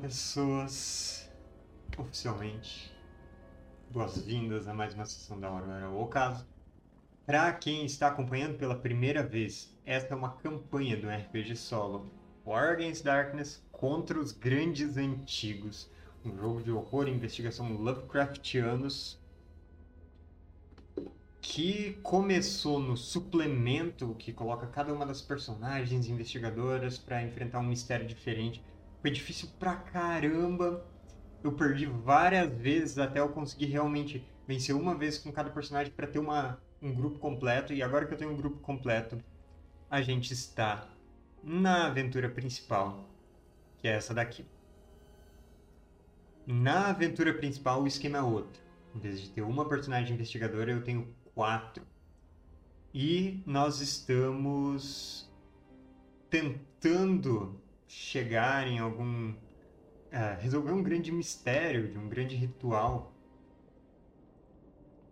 [0.00, 1.28] Pessoas.
[1.96, 2.94] Oficialmente,
[3.90, 6.46] boas-vindas a mais uma sessão da Hora O Caso.
[7.26, 12.08] Para quem está acompanhando pela primeira vez, esta é uma campanha do RPG solo
[12.46, 15.90] War Against Darkness contra os Grandes Antigos,
[16.24, 19.18] um jogo de horror e investigação Lovecraftianos
[21.40, 28.06] que começou no suplemento que coloca cada uma das personagens investigadoras para enfrentar um mistério
[28.06, 28.62] diferente.
[29.00, 30.84] Foi difícil pra caramba.
[31.42, 36.06] Eu perdi várias vezes até eu conseguir realmente vencer uma vez com cada personagem para
[36.06, 37.72] ter uma, um grupo completo.
[37.72, 39.18] E agora que eu tenho um grupo completo,
[39.90, 40.88] a gente está
[41.42, 43.08] na aventura principal,
[43.78, 44.44] que é essa daqui.
[46.46, 48.60] Na aventura principal, o esquema é outro.
[48.94, 51.84] Em vez de ter uma personagem investigadora, eu tenho quatro.
[52.92, 55.30] E nós estamos
[56.30, 59.34] tentando chegar em algum.
[60.10, 63.12] É, resolver um grande mistério, de um grande ritual.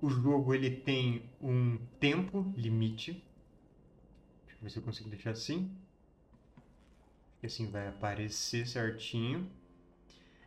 [0.01, 3.13] O jogo ele tem um tempo limite.
[4.45, 5.71] Deixa eu ver se eu consigo deixar assim.
[7.41, 9.51] Que assim vai aparecer certinho.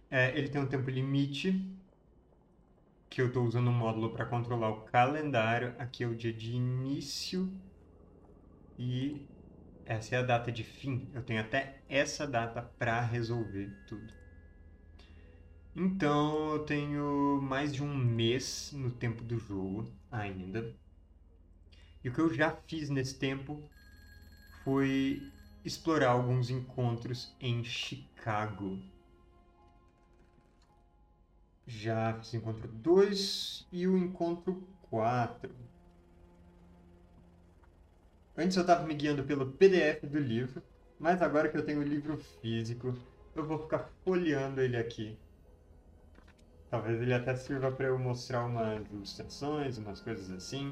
[0.10, 1.64] É, ele tem um tempo limite
[3.10, 5.76] que eu estou usando um módulo para controlar o calendário.
[5.80, 7.52] Aqui é o dia de início
[8.78, 9.28] e
[9.90, 11.10] essa é a data de fim.
[11.16, 14.14] Eu tenho até essa data para resolver tudo.
[15.76, 20.76] Então eu tenho mais de um mês no tempo do jogo ainda.
[22.04, 23.68] E o que eu já fiz nesse tempo
[24.64, 25.24] foi
[25.66, 28.80] explorar alguns encontros em Chicago.
[31.66, 35.69] Já fiz encontro 2 e o encontro 4.
[38.40, 40.64] Antes eu estava me guiando pelo PDF do livro,
[40.98, 42.98] mas agora que eu tenho o livro físico,
[43.36, 45.20] eu vou ficar folheando ele aqui.
[46.70, 50.72] Talvez ele até sirva para eu mostrar umas ilustrações, umas coisas assim.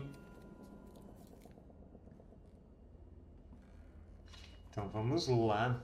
[4.69, 5.83] Então vamos lá.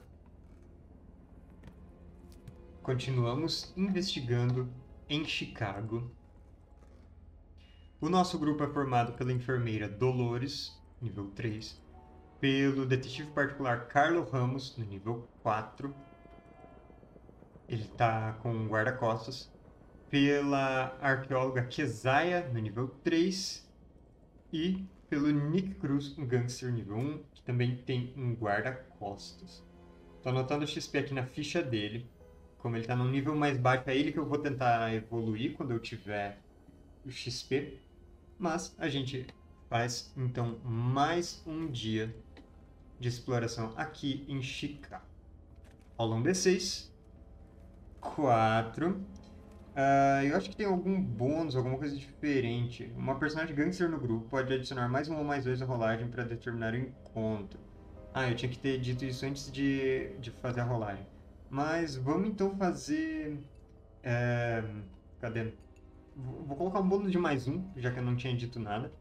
[2.81, 4.73] Continuamos investigando
[5.09, 6.09] em Chicago.
[7.99, 11.81] O nosso grupo é formado pela enfermeira Dolores, nível 3,
[12.39, 15.93] pelo detetive particular Carlo Ramos, no nível 4.
[17.67, 19.51] Ele está com guarda-costas.
[20.09, 23.69] Pela arqueóloga Kesaia, no nível 3.
[24.51, 29.63] E pelo Nick Cruz, um gangster nível 1, que também tem um guarda-costas.
[30.17, 32.09] Estou anotando o XP aqui na ficha dele
[32.63, 35.71] como ele está num nível mais baixo, é ele que eu vou tentar evoluir quando
[35.71, 36.39] eu tiver
[37.05, 37.77] o XP.
[38.39, 39.27] Mas a gente
[39.73, 42.15] faz então mais um dia
[42.99, 45.03] de exploração aqui em Chicago.
[45.97, 46.91] Rola um D6.
[47.99, 48.91] 4.
[48.91, 52.93] Uh, eu acho que tem algum bônus, alguma coisa diferente.
[52.95, 56.23] Uma personagem gangster no grupo pode adicionar mais um ou mais dois à rolagem para
[56.23, 57.59] determinar o encontro.
[58.13, 61.07] Ah, eu tinha que ter dito isso antes de, de fazer a rolagem.
[61.49, 63.39] Mas vamos então fazer.
[64.03, 64.63] É,
[65.19, 65.51] cadê?
[66.15, 68.93] Vou colocar um bônus de mais um, já que eu não tinha dito nada.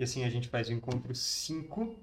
[0.00, 1.94] E assim a gente faz o encontro 5.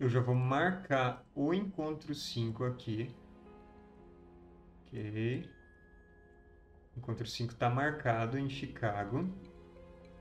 [0.00, 3.14] Eu já vou marcar o encontro 5 aqui.
[4.82, 5.48] Ok.
[6.96, 9.32] Encontro 5 está marcado em Chicago.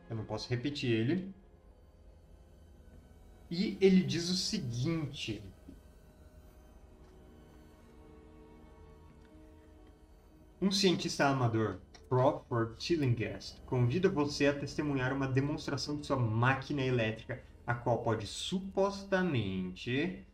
[0.07, 1.33] Eu não posso repetir ele.
[3.49, 5.43] E ele diz o seguinte:
[10.61, 11.79] Um cientista amador,
[12.09, 18.27] Crawford Tillinghast, convida você a testemunhar uma demonstração de sua máquina elétrica, a qual pode
[18.27, 20.25] supostamente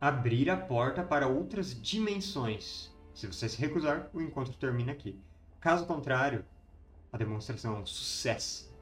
[0.00, 2.92] abrir a porta para outras dimensões.
[3.14, 5.18] Se você se recusar, o encontro termina aqui.
[5.60, 6.44] Caso contrário,
[7.12, 8.74] a demonstração é um sucesso.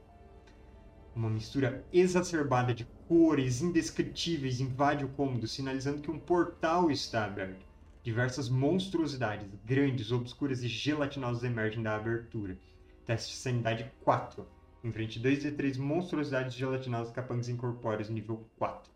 [1.15, 7.74] Uma mistura exacerbada de cores indescritíveis invade o cômodo, sinalizando que um portal está aberto.
[8.05, 12.59] Diversas monstruosidades, grandes, obscuras e gelatinosas emergem da abertura.
[13.07, 14.47] Teste de sanidade 4.
[14.85, 18.93] Enfrente 2 e 3 monstruosidades gelatinosas capangas incorpóreas nível 4.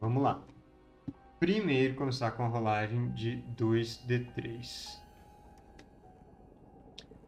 [0.00, 0.40] Vamos lá.
[1.40, 5.00] Primeiro começar com a rolagem de 2d3.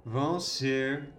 [0.05, 1.13] Vão ser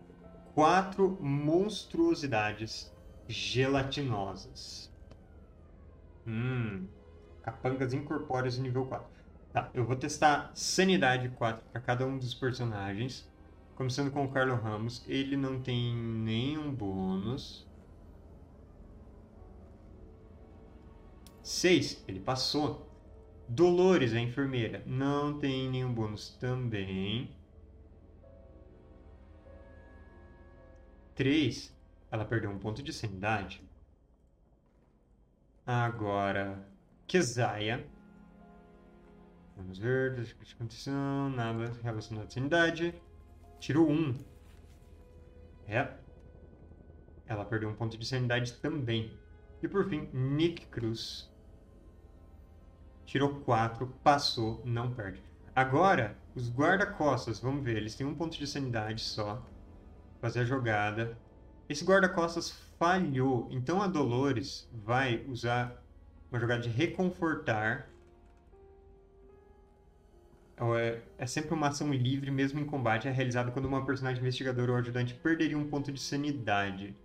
[0.56, 2.90] quatro monstruosidades
[3.28, 4.90] gelatinosas.
[6.26, 6.88] Hum,
[7.42, 9.13] capangas incorpóreas nível 4.
[9.54, 13.32] Tá, eu vou testar Sanidade 4 para cada um dos personagens.
[13.76, 15.06] Começando com o Carlos Ramos.
[15.08, 17.68] Ele não tem nenhum bônus.
[21.44, 22.90] 6, ele passou.
[23.48, 27.30] Dolores, a enfermeira, não tem nenhum bônus também.
[31.14, 31.72] 3,
[32.10, 33.62] ela perdeu um ponto de sanidade.
[35.64, 36.68] Agora,
[37.06, 37.93] Kesaia.
[39.56, 42.94] Vamos ver, de condição, nada relacionado à sanidade.
[43.60, 44.16] Tirou 1.
[45.68, 45.90] É.
[47.26, 49.18] Ela perdeu um ponto de sanidade também.
[49.62, 51.32] E por fim, Nick Cruz.
[53.06, 55.24] Tirou 4, passou, não perde.
[55.56, 59.46] Agora, os guarda-costas, vamos ver, eles têm um ponto de sanidade só.
[60.20, 61.18] Fazer a jogada.
[61.70, 65.82] Esse guarda-costas falhou, então a Dolores vai usar
[66.32, 67.88] uma jogada de reconfortar.
[70.78, 74.72] É, é sempre uma ação livre, mesmo em combate, é realizada quando uma personagem investigadora
[74.72, 76.96] ou ajudante perderia um ponto de sanidade.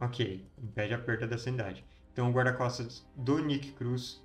[0.00, 1.84] Ok, impede a perda da sanidade.
[2.12, 4.24] Então o guarda-costas do Nick Cruz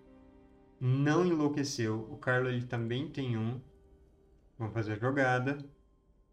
[0.80, 2.08] não enlouqueceu.
[2.10, 3.62] O Carlo ele também tem um.
[4.58, 5.58] Vamos fazer a jogada.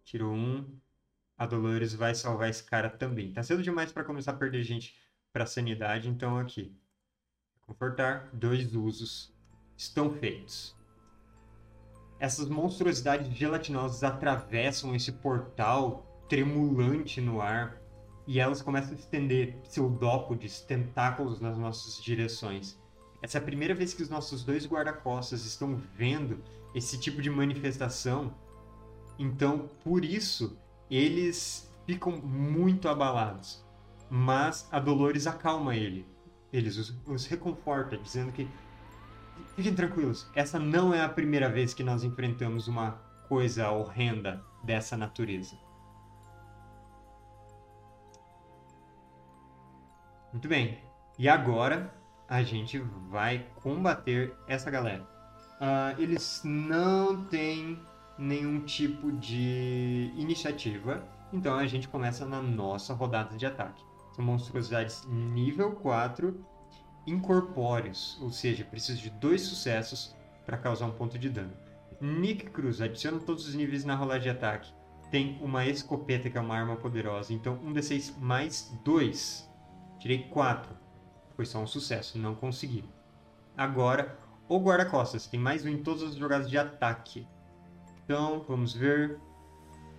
[0.04, 0.64] Tirou um.
[1.36, 3.32] A Dolores vai salvar esse cara também.
[3.32, 4.96] Tá cedo demais para começar a perder gente
[5.32, 6.76] para sanidade, então aqui.
[7.62, 9.34] Confortar, dois usos
[9.76, 10.76] estão feitos.
[12.22, 17.82] Essas monstruosidades gelatinosas atravessam esse portal tremulante no ar
[18.28, 22.78] e elas começam a estender pseudópodes, tentáculos nas nossas direções.
[23.20, 26.38] Essa é a primeira vez que os nossos dois guarda-costas estão vendo
[26.72, 28.32] esse tipo de manifestação.
[29.18, 30.56] Então, por isso,
[30.88, 33.64] eles ficam muito abalados.
[34.08, 36.06] Mas a Dolores acalma ele.
[36.52, 38.48] Eles os, os reconforta, dizendo que
[39.56, 42.92] fiquem tranquilos, essa não é a primeira vez que nós enfrentamos uma
[43.28, 45.56] coisa horrenda dessa natureza.
[50.32, 50.78] Muito bem.
[51.18, 51.92] E agora
[52.28, 52.78] a gente
[53.10, 55.02] vai combater essa galera.
[55.60, 57.78] Uh, eles não têm
[58.18, 63.84] nenhum tipo de iniciativa, então a gente começa na nossa rodada de ataque.
[64.12, 66.34] São monstruosidades nível 4
[67.06, 70.14] incorpóreos, ou seja, precisa de dois sucessos
[70.44, 71.52] para causar um ponto de dano.
[72.00, 74.72] Nick Cruz adiciona todos os níveis na rolagem de ataque.
[75.10, 79.52] Tem uma escopeta que é uma arma poderosa, então um D6 mais 2
[80.02, 80.68] Tirei 4.
[81.36, 82.84] Foi só um sucesso, não consegui.
[83.56, 84.18] Agora,
[84.48, 87.24] o guarda-costas tem mais um em todas as jogadas de ataque.
[88.04, 89.20] Então, vamos ver.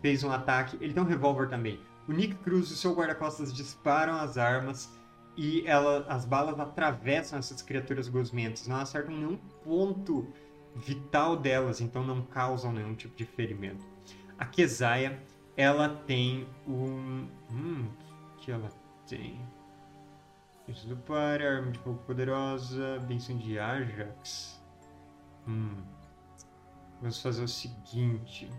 [0.01, 0.77] Fez um ataque.
[0.81, 1.79] Ele tem um revólver também.
[2.05, 4.89] O Nick Cruz e o seu guarda-costas disparam as armas
[5.35, 8.67] e ela, as balas atravessam essas criaturas gosmentas.
[8.67, 10.27] Não acertam nenhum ponto
[10.75, 13.85] vital delas, então não causam nenhum tipo de ferimento.
[14.37, 15.21] A Kesaia,
[15.55, 17.27] ela tem um.
[17.51, 17.89] Hum,
[18.37, 18.69] que ela
[19.07, 19.39] tem?
[20.67, 24.61] Isso do par, arma de fogo poderosa, benção de Ajax.
[25.47, 25.83] Hum.
[26.99, 28.49] Vamos fazer o seguinte.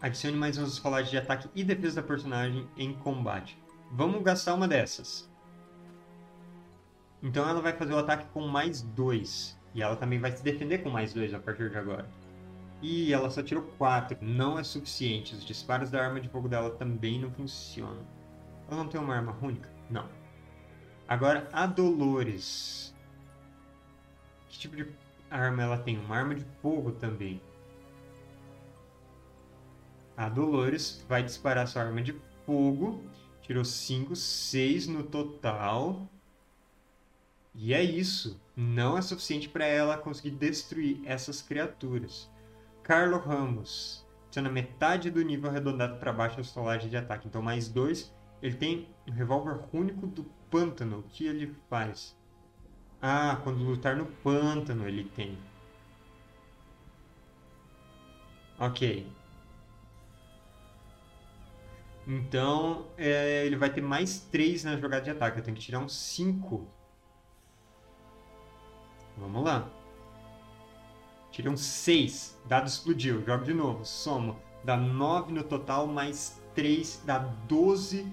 [0.00, 3.58] Adicione mais umas rolagens de ataque e defesa da personagem em combate.
[3.90, 5.28] Vamos gastar uma dessas.
[7.22, 9.58] Então ela vai fazer o ataque com mais dois.
[9.74, 12.08] E ela também vai se defender com mais dois a partir de agora.
[12.80, 14.18] E ela só tirou 4.
[14.20, 15.34] Não é suficiente.
[15.34, 18.06] Os disparos da arma de fogo dela também não funcionam.
[18.68, 19.68] Ela não tem uma arma única?
[19.90, 20.08] Não.
[21.08, 22.94] Agora, a Dolores.
[24.48, 24.86] Que tipo de
[25.30, 25.98] arma ela tem?
[25.98, 27.40] Uma arma de fogo também.
[30.18, 32.12] A Dolores vai disparar sua arma de
[32.44, 33.04] fogo.
[33.40, 36.08] Tirou 5, 6 no total.
[37.54, 38.36] E é isso.
[38.56, 42.28] Não é suficiente para ela conseguir destruir essas criaturas.
[42.82, 44.04] Carlo Ramos.
[44.24, 47.28] Adiciona metade do nível arredondado para baixo a solagem de ataque.
[47.28, 48.12] Então, mais dois.
[48.42, 50.98] Ele tem um revólver único do pântano.
[50.98, 52.18] O que ele faz?
[53.00, 55.38] Ah, quando lutar no pântano ele tem.
[58.58, 59.17] Ok.
[62.08, 65.38] Então, é, ele vai ter mais 3 na jogada de ataque.
[65.38, 66.66] Eu tenho que tirar um 5.
[69.18, 69.70] Vamos lá.
[71.30, 72.40] Tirei um 6.
[72.46, 73.22] Dado explodiu.
[73.26, 73.84] Jogo de novo.
[73.84, 74.36] Soma.
[74.64, 78.10] Dá 9 no total, mais 3 dá 12.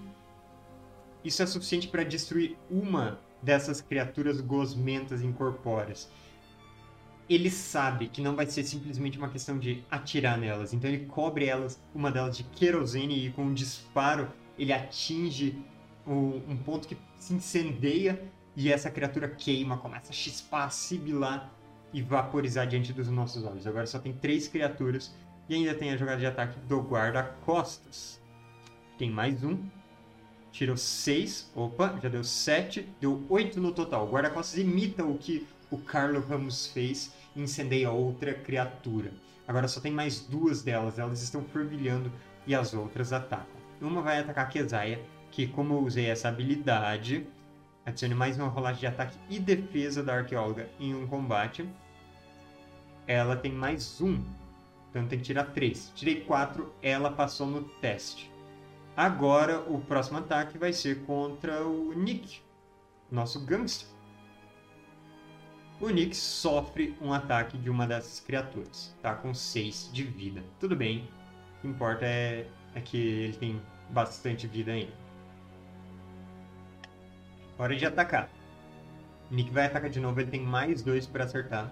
[1.23, 6.09] Isso é suficiente para destruir uma dessas criaturas gosmentas incorpóreas.
[7.29, 11.45] Ele sabe que não vai ser simplesmente uma questão de atirar nelas, então ele cobre
[11.45, 15.57] elas, uma delas de querosene e com um disparo ele atinge
[16.07, 18.21] um ponto que se incendeia
[18.55, 21.51] e essa criatura queima, começa a chispar, a sibilar
[21.91, 23.65] e vaporizar diante dos nossos olhos.
[23.65, 25.13] Agora só tem três criaturas
[25.49, 28.21] e ainda tem a jogada de ataque do guarda-costas.
[28.97, 29.57] Tem mais um.
[30.51, 31.51] tirou 6.
[31.55, 32.87] Opa, já deu 7.
[32.99, 34.07] Deu 8 no total.
[34.07, 39.11] O guarda-costas imita o que o Carlo Ramos fez e incendeia outra criatura.
[39.47, 40.97] Agora só tem mais duas delas.
[40.97, 42.11] Elas estão fervilhando
[42.47, 43.55] e as outras atacam.
[43.81, 44.99] Uma vai atacar a Kesaia,
[45.31, 47.27] que como eu usei essa habilidade,
[47.85, 51.67] adicione mais uma rolagem de ataque e defesa da arqueóloga em um combate.
[53.07, 54.23] Ela tem mais um,
[54.89, 55.91] então tem que tirar três.
[55.93, 58.31] Tirei quatro, ela passou no teste.
[58.95, 62.41] Agora o próximo ataque vai ser contra o Nick,
[63.11, 63.94] nosso gangster.
[65.85, 68.91] O Nick sofre um ataque de uma dessas criaturas.
[69.03, 70.43] Tá com 6 de vida.
[70.59, 71.07] Tudo bem.
[71.59, 73.61] O que importa é, é que ele tem
[73.91, 74.91] bastante vida ainda.
[77.55, 78.31] Hora de atacar.
[79.29, 81.71] Nick vai atacar de novo, ele tem mais dois para acertar.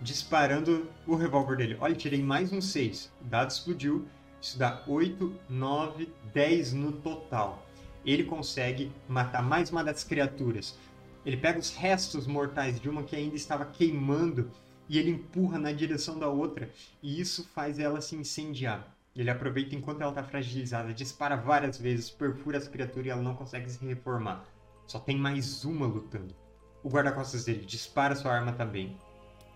[0.00, 1.76] Disparando o revólver dele.
[1.78, 3.12] Olha, tirei mais um 6.
[3.20, 4.08] O dado explodiu.
[4.40, 7.66] Isso dá 8, 9, 10 no total.
[8.02, 10.78] Ele consegue matar mais uma das criaturas.
[11.24, 14.50] Ele pega os restos mortais de uma que ainda estava queimando
[14.88, 16.70] e ele empurra na direção da outra.
[17.02, 18.96] E isso faz ela se incendiar.
[19.14, 23.34] Ele aproveita enquanto ela está fragilizada, dispara várias vezes, perfura as criaturas e ela não
[23.34, 24.44] consegue se reformar.
[24.86, 26.34] Só tem mais uma lutando.
[26.82, 28.96] O guarda-costas dele dispara sua arma também.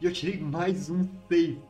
[0.01, 1.63] E eu tirei mais um save.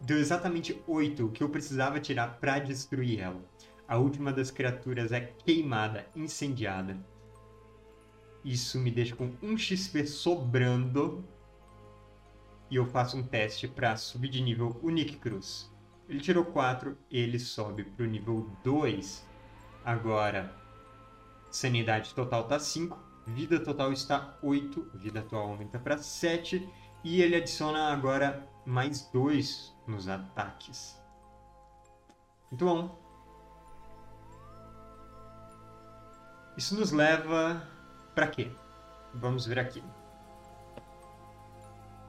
[0.00, 3.40] Deu exatamente 8, o que eu precisava tirar para destruir ela.
[3.86, 6.98] A última das criaturas é queimada, incendiada.
[8.44, 11.24] Isso me deixa com 1 XP sobrando.
[12.70, 15.72] E eu faço um teste para subir de nível o Nick Cruz.
[16.08, 19.26] Ele tirou 4, ele sobe para o nível 2.
[19.82, 20.54] Agora,
[21.50, 26.68] sanidade total está 5, vida total está 8, vida atual aumenta para 7.
[27.02, 30.98] E ele adiciona agora mais 2 nos ataques.
[32.50, 33.04] Muito bom.
[36.56, 37.73] Isso nos leva
[38.14, 38.50] para quê?
[39.12, 39.82] Vamos ver aqui.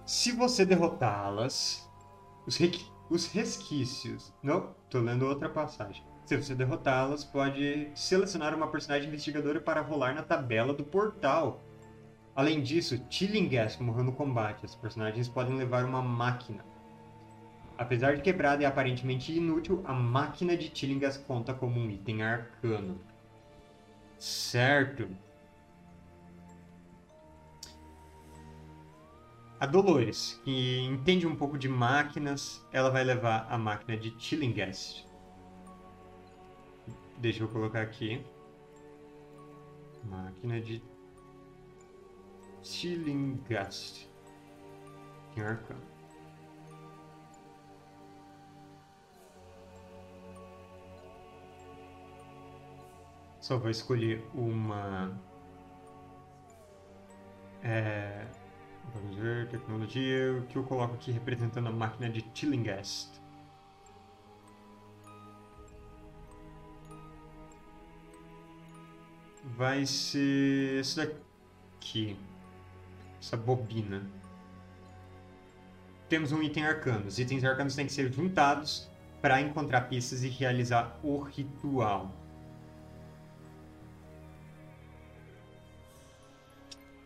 [0.05, 1.89] Se você derrotá-las,
[2.45, 2.59] os,
[3.09, 4.33] os resquícios.
[4.41, 6.03] Não, tô lendo outra passagem.
[6.25, 11.61] Se você derrotá-las, pode selecionar uma personagem investigadora para rolar na tabela do portal.
[12.35, 14.65] Além disso, Tillinghast morreu no combate.
[14.65, 16.65] As personagens podem levar uma máquina.
[17.77, 22.99] Apesar de quebrada e aparentemente inútil, a máquina de Tillinghast conta como um item arcano.
[24.17, 25.07] Certo.
[29.65, 35.07] A Dolores, que entende um pouco de máquinas, ela vai levar a máquina de Tillinghast.
[37.17, 38.23] Deixa eu colocar aqui.
[40.03, 40.83] Máquina de
[42.61, 44.07] Tillinghast.
[45.33, 45.81] Tem arcano.
[53.41, 55.19] Só vou escolher uma.
[57.63, 58.27] É,
[58.93, 63.09] Vamos ver, tecnologia, o que eu coloco aqui representando a máquina de Tillinghast.
[69.57, 72.17] Vai ser esse daqui,
[73.19, 74.05] essa bobina.
[76.09, 77.07] Temos um item arcano.
[77.07, 78.89] Os itens arcanos têm que ser juntados
[79.21, 82.11] para encontrar pistas e realizar o ritual.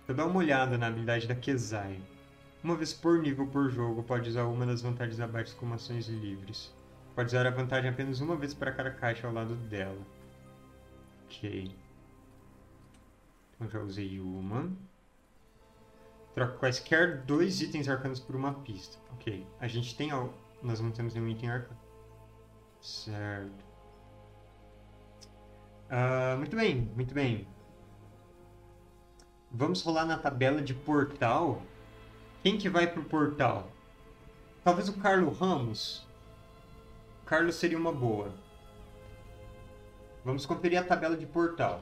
[0.09, 2.01] Vou dar uma olhada na habilidade da Kezai.
[2.63, 6.73] Uma vez por nível por jogo, pode usar uma das vantagens abaixo como ações livres.
[7.13, 10.01] Pode usar a vantagem apenas uma vez para cada caixa ao lado dela.
[11.25, 11.75] Ok.
[13.53, 14.71] Então já usei uma.
[16.33, 18.97] Troca quaisquer dois itens arcanos por uma pista.
[19.13, 19.45] Ok.
[19.59, 20.09] A gente tem...
[20.63, 21.79] Nós não temos nenhum item arcano.
[22.81, 23.63] Certo.
[25.85, 27.47] Uh, muito bem, muito bem.
[29.51, 31.61] Vamos rolar na tabela de portal.
[32.43, 33.71] Quem que vai pro portal?
[34.63, 36.07] Talvez o Carlos Ramos.
[37.23, 38.31] O Carlos seria uma boa.
[40.23, 41.81] Vamos conferir a tabela de portal.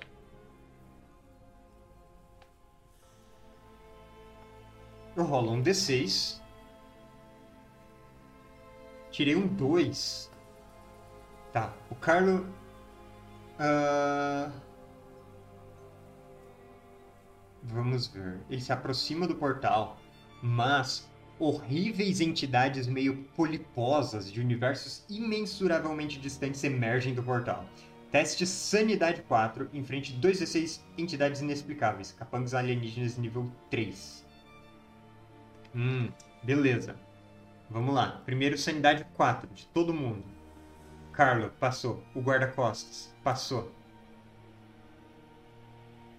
[5.16, 6.40] Eu rolo um D6.
[9.12, 10.32] Tirei um 2.
[11.52, 11.74] Tá.
[11.90, 12.46] O Carlos...
[13.60, 14.67] Uh...
[17.68, 18.40] Vamos ver.
[18.50, 20.00] Ele se aproxima do portal,
[20.42, 21.10] mas
[21.40, 27.66] horríveis entidades meio poliposas de universos imensuravelmente distantes emergem do portal.
[28.12, 34.26] Teste Sanidade 4, em frente de 2 6 entidades inexplicáveis, capangas alienígenas nível 3.
[35.76, 36.10] Hum,
[36.42, 36.96] beleza.
[37.70, 38.22] Vamos lá.
[38.26, 40.24] Primeiro Sanidade 4, de todo mundo.
[41.12, 42.02] Carlo, passou.
[42.16, 43.72] O guarda-costas, passou.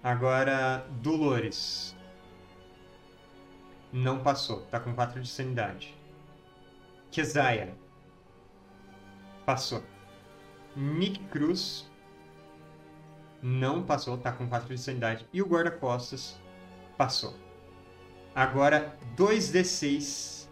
[0.02, 1.96] Agora, Dolores.
[3.92, 5.94] Não passou, tá com 4 de sanidade.
[7.10, 7.74] Kezaia.
[9.44, 9.82] Passou.
[10.76, 11.90] Nick Cruz.
[13.42, 15.26] Não passou, tá com 4 de sanidade.
[15.32, 16.38] E o guarda-costas
[16.96, 17.34] passou.
[18.34, 20.48] Agora, 2d6.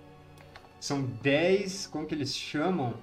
[0.81, 2.95] São 10, como que eles chamam?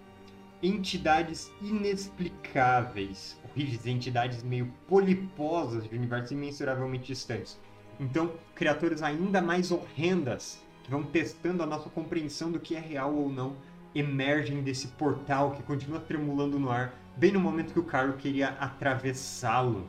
[0.62, 3.38] Entidades inexplicáveis.
[3.56, 7.60] Horríveis, entidades meio poliposas de universos imensuravelmente distantes.
[8.00, 13.14] Então, criaturas ainda mais horrendas, que vão testando a nossa compreensão do que é real
[13.14, 13.56] ou não,
[13.94, 18.50] emergem desse portal que continua tremulando no ar, bem no momento que o Carlo queria
[18.60, 19.88] atravessá-lo.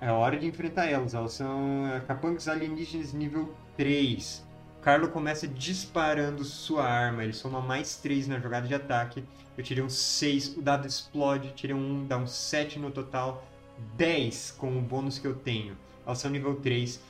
[0.00, 1.14] É hora de enfrentar elas.
[1.14, 4.44] Elas são é, capangas alienígenas nível 3.
[4.84, 7.24] Carlo começa disparando sua arma.
[7.24, 9.24] Ele soma mais 3 na jogada de ataque.
[9.56, 10.58] Eu tirei um 6.
[10.58, 11.54] O dado explode.
[11.54, 13.48] Tirei um 1, dá um 7 no total.
[13.96, 15.74] 10 com o bônus que eu tenho.
[16.04, 17.00] Elas são nível 3.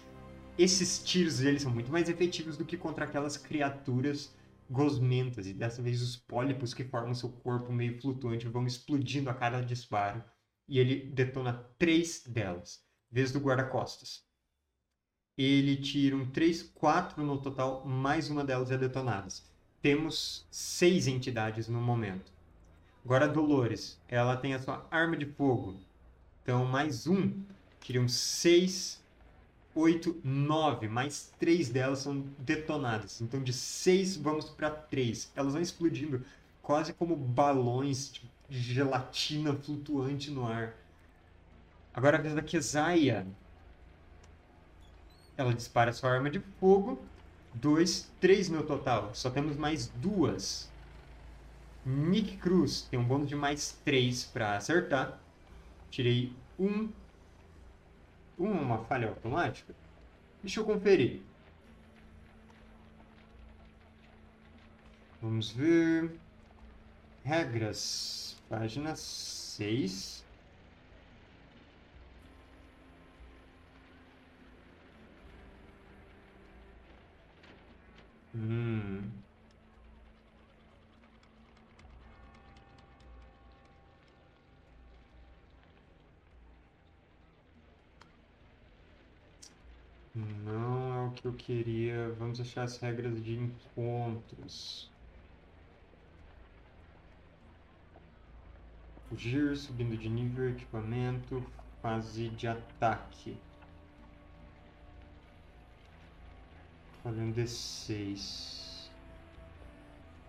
[0.57, 4.33] Esses tiros deles são muito mais efetivos do que contra aquelas criaturas
[4.71, 5.49] gosmentas.
[5.49, 9.61] E dessa vez os pólipos que formam seu corpo meio flutuante vão explodindo a cada
[9.61, 10.23] disparo.
[10.69, 12.85] E ele detona 3 delas.
[13.11, 14.23] Vez do guarda-costas
[15.37, 19.45] ele tira um 3, 4 no total, mais uma delas é detonadas.
[19.83, 22.33] Temos seis entidades no momento.
[23.05, 25.77] Agora a Dolores, ela tem a sua arma de fogo.
[26.43, 27.33] Então, mais um,
[27.81, 29.03] tiriam 6,
[29.75, 30.89] 8, 9.
[30.89, 33.21] Mais três delas são detonadas.
[33.21, 35.33] Então, de 6 vamos para 3.
[35.35, 36.25] Elas vão explodindo
[36.63, 40.75] quase como balões de gelatina flutuante no ar.
[41.93, 43.27] Agora a vez da Kesaia.
[45.37, 47.03] Ela dispara sua arma de fogo.
[47.53, 49.11] Dois, três no total.
[49.15, 50.71] Só temos mais duas.
[51.85, 55.19] Nick Cruz tem um bônus de mais três para acertar.
[55.91, 56.89] Tirei um.
[58.39, 59.75] Um é uma falha automática?
[60.43, 61.23] Deixa eu conferir.
[65.23, 66.19] Vamos ver.
[67.25, 68.37] Regras.
[68.49, 70.14] Página 6.
[78.35, 79.25] Hum.
[90.15, 92.11] Não é o que eu queria.
[92.19, 94.91] Vamos achar as regras de encontros.
[99.09, 101.45] Fugir, subindo de nível, equipamento,
[101.81, 103.37] fase de ataque.
[107.05, 108.89] Olha um D6.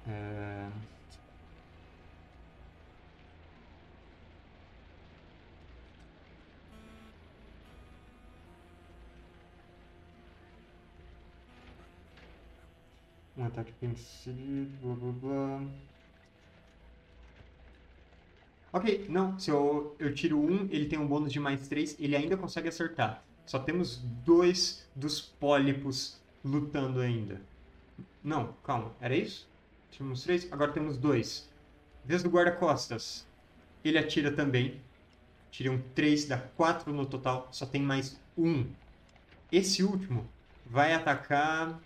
[0.08, 0.70] É...
[13.38, 15.62] Um ataque vencido, blá blá blá.
[18.74, 22.16] Ok, não, se eu, eu tiro um, ele tem um bônus de mais três, ele
[22.16, 23.24] ainda consegue acertar.
[23.46, 27.42] Só temos dois dos pólipos lutando ainda.
[28.24, 29.50] Não, calma, era isso?
[29.90, 31.50] Tínhamos três, agora temos dois.
[32.06, 33.26] Vez do guarda-costas.
[33.84, 34.80] Ele atira também.
[35.62, 38.66] Um 3, dá 4 no total, só tem mais um.
[39.50, 40.28] Esse último
[40.66, 41.80] vai atacar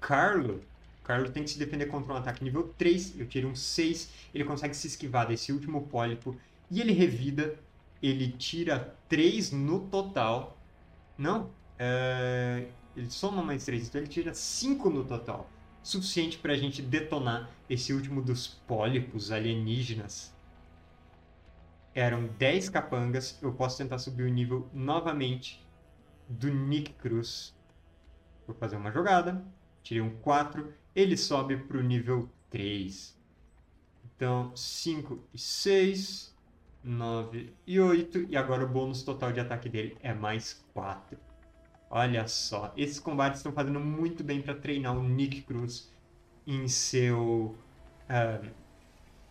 [0.00, 0.62] Carlo.
[1.02, 3.18] Carlo tem que se defender contra um ataque nível 3.
[3.18, 4.08] Eu tirei um 6.
[4.32, 6.36] Ele consegue se esquivar desse último pólipo.
[6.70, 7.58] E ele revida.
[8.00, 10.56] Ele tira 3 no total.
[11.18, 11.50] Não.
[11.76, 15.50] É ele soma mais 3, então ele tira 5 no total.
[15.82, 20.32] Suficiente para a gente detonar esse último dos pólipos alienígenas.
[21.94, 25.66] Eram 10 capangas, eu posso tentar subir o nível novamente
[26.28, 27.54] do Nick Cruz.
[28.46, 29.44] Vou fazer uma jogada,
[29.82, 33.18] tirei um 4, ele sobe para o nível 3.
[34.04, 36.34] Então, 5 e 6,
[36.84, 41.31] 9 e 8, e agora o bônus total de ataque dele é mais 4.
[41.94, 45.92] Olha só, esses combates estão fazendo muito bem para treinar o Nick Cruz
[46.46, 47.54] em seu
[48.08, 48.50] uh,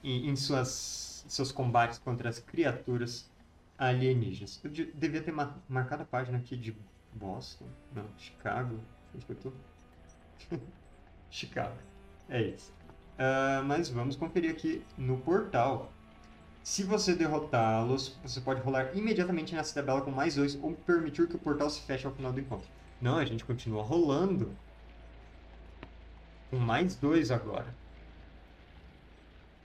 [0.04, 3.28] em, em, suas seus combates contra as criaturas
[3.80, 4.62] alienígenas.
[4.63, 6.78] Eu de, devia ter mar, marcado a página aqui de
[7.13, 8.80] Boston, não, Chicago,
[9.15, 9.52] onde que eu tô?
[11.32, 11.80] Chicago,
[12.30, 12.71] é isso.
[13.13, 15.91] Uh, mas vamos conferir aqui no portal
[16.63, 21.36] se você derrotá-los, você pode rolar imediatamente nessa tabela com mais dois ou permitir que
[21.36, 22.67] o portal se feche ao final do encontro.
[23.02, 24.56] Não, a gente continua rolando
[26.50, 27.74] com mais dois agora.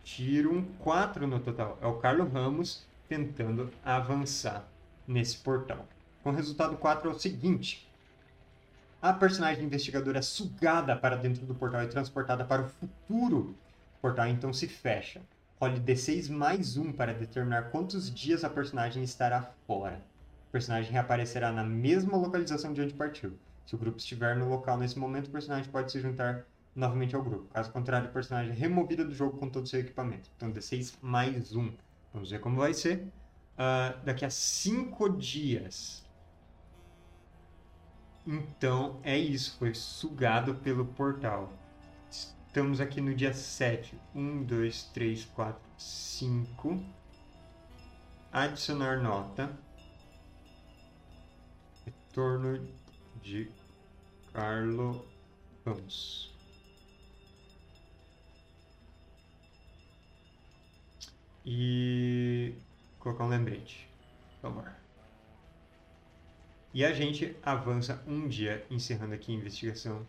[0.04, 1.76] Tiro um 4 no total.
[1.82, 4.66] É o Carlos Ramos tentando avançar.
[5.06, 5.86] nesse portal.
[6.22, 7.88] Com o resultado 4 é o seguinte:
[9.00, 13.54] a personagem investigadora é sugada para dentro do portal e transportada para o futuro.
[13.98, 15.20] O portal então se fecha.
[15.58, 20.02] Role D6 mais 1 para determinar quantos dias a personagem estará fora.
[20.48, 23.38] O personagem reaparecerá na mesma localização de onde partiu.
[23.64, 27.22] Se o grupo estiver no local nesse momento, o personagem pode se juntar novamente ao
[27.22, 27.48] grupo.
[27.52, 30.30] Caso contrário, o personagem é removido do jogo com todo o seu equipamento.
[30.36, 31.72] Então, D6 mais 1.
[32.12, 32.98] Vamos ver como vai ser.
[33.54, 36.06] Uh, daqui a 5 dias.
[38.26, 39.56] Então, é isso.
[39.58, 41.50] Foi sugado pelo portal.
[42.56, 44.00] Estamos aqui no dia 7.
[44.14, 46.82] 1, 2, 3, 4, 5.
[48.32, 49.54] Adicionar nota.
[51.84, 52.66] Retorno
[53.22, 53.50] de
[54.32, 55.06] Carlo
[55.66, 56.34] Ramos.
[61.44, 62.54] E
[62.98, 63.86] colocar um lembrete.
[64.40, 64.72] Por favor.
[66.72, 70.08] E a gente avança um dia, encerrando aqui a investigação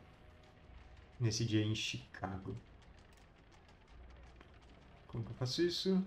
[1.20, 2.56] nesse dia em Chicago.
[5.08, 6.04] Como que eu faço isso?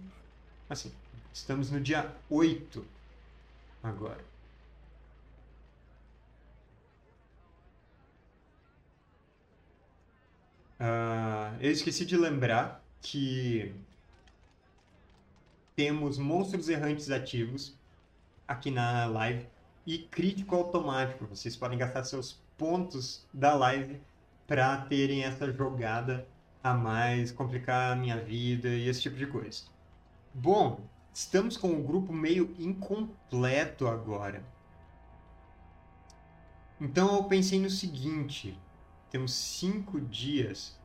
[0.69, 0.93] Assim,
[1.33, 2.87] estamos no dia 8
[3.83, 4.25] agora.
[10.79, 13.75] Uh, eu esqueci de lembrar que
[15.77, 17.75] temos monstros errantes ativos
[18.47, 19.47] aqui na live
[19.87, 21.27] e crítico automático.
[21.27, 24.01] Vocês podem gastar seus pontos da live
[24.51, 26.27] para terem essa jogada
[26.61, 29.63] a mais, complicar a minha vida e esse tipo de coisa.
[30.35, 30.81] Bom,
[31.15, 34.45] estamos com o grupo meio incompleto agora.
[36.81, 38.59] Então eu pensei no seguinte:
[39.09, 40.77] temos cinco dias.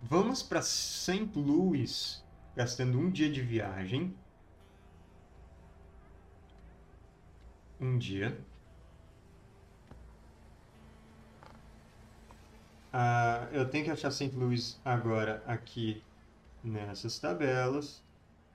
[0.00, 1.32] Vamos para St.
[1.34, 4.14] Louis, gastando um dia de viagem.
[7.80, 8.38] Um dia.
[12.92, 14.34] Uh, eu tenho que achar St.
[14.34, 16.02] Louis agora aqui
[16.62, 18.02] nessas tabelas.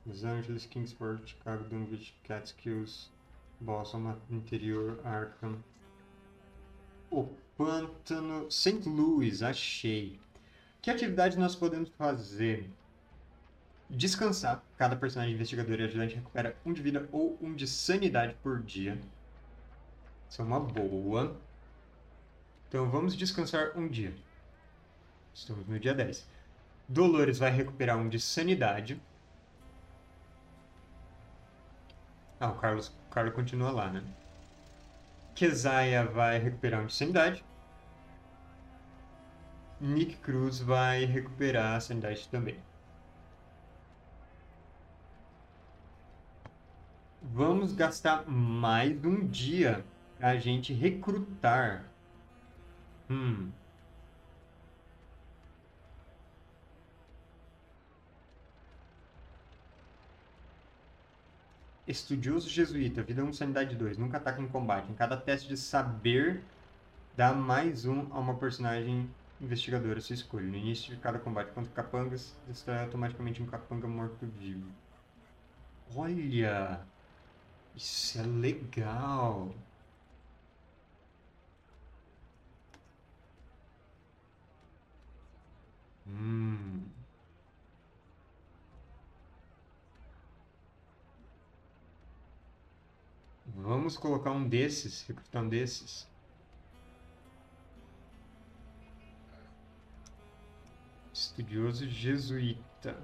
[0.06, 3.10] Los Angeles, Kingsport, Chicago, Dunwich, Catskills,
[3.60, 5.58] Boston, Interior, Arkham.
[7.10, 8.88] O Pântano, St.
[8.88, 10.19] Louis, achei.
[10.82, 12.69] Que atividade nós podemos fazer?
[13.89, 14.63] Descansar.
[14.78, 19.00] Cada personagem investigador e ajudante recupera um de vida ou um de sanidade por dia.
[20.30, 21.36] Isso é uma boa.
[22.75, 24.13] Então vamos descansar um dia.
[25.33, 26.27] Estamos no dia 10.
[26.89, 29.01] Dolores vai recuperar um de sanidade.
[32.38, 34.03] Ah, o Carlos, o Carlos continua lá, né?
[35.33, 37.45] Kesaia vai recuperar um de sanidade.
[39.79, 42.59] Nick Cruz vai recuperar a sanidade também.
[47.21, 49.81] Vamos gastar mais um dia
[50.19, 51.94] a gente recrutar.
[53.09, 53.59] Hum.
[61.87, 63.97] Estudioso jesuíta, vida 1, sanidade 2.
[63.97, 64.91] Nunca ataca em combate.
[64.91, 66.51] Em cada teste de saber,
[67.13, 70.47] dá mais um a uma personagem investigadora sua escolha.
[70.47, 74.77] No início de cada combate contra capangas, destrói automaticamente um capanga morto-vivo.
[75.87, 76.91] Olha!
[77.73, 79.74] Isso é legal!
[86.07, 86.85] Hum.
[93.55, 96.07] Vamos colocar um desses, recrutar um desses.
[101.13, 102.95] Estudioso jesuíta.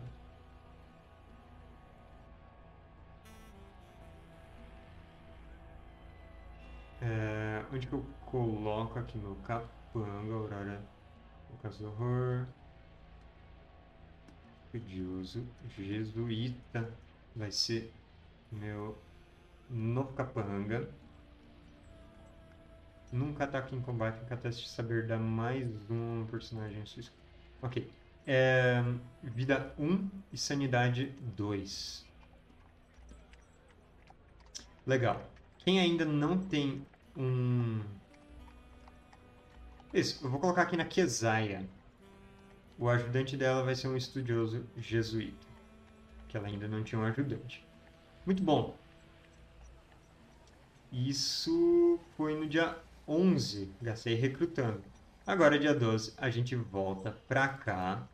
[7.02, 10.82] É, onde que eu coloco aqui meu capanga, Aurora,
[11.50, 12.48] Lucas do Horror,
[14.72, 15.46] estudioso
[15.78, 16.90] jesuíta,
[17.36, 17.92] vai ser
[18.50, 18.98] meu
[19.70, 20.90] novo capanga.
[23.12, 26.82] Nunca ataque em combate, nunca teste de saber dar mais um personagem.
[27.62, 27.92] Ok.
[28.26, 28.82] É,
[29.22, 32.06] vida 1 e sanidade 2.
[34.88, 35.30] Legal.
[35.58, 36.86] Quem ainda não tem
[37.18, 37.82] um...
[39.94, 41.68] Isso, eu vou colocar aqui na Kesaia.
[42.82, 45.46] O ajudante dela vai ser um estudioso jesuíta.
[46.28, 47.64] Que ela ainda não tinha um ajudante.
[48.26, 48.76] Muito bom.
[50.92, 52.76] Isso foi no dia
[53.08, 53.72] 11.
[53.80, 54.84] Gastei recrutando.
[55.28, 58.08] Agora, dia 12, a gente volta pra cá.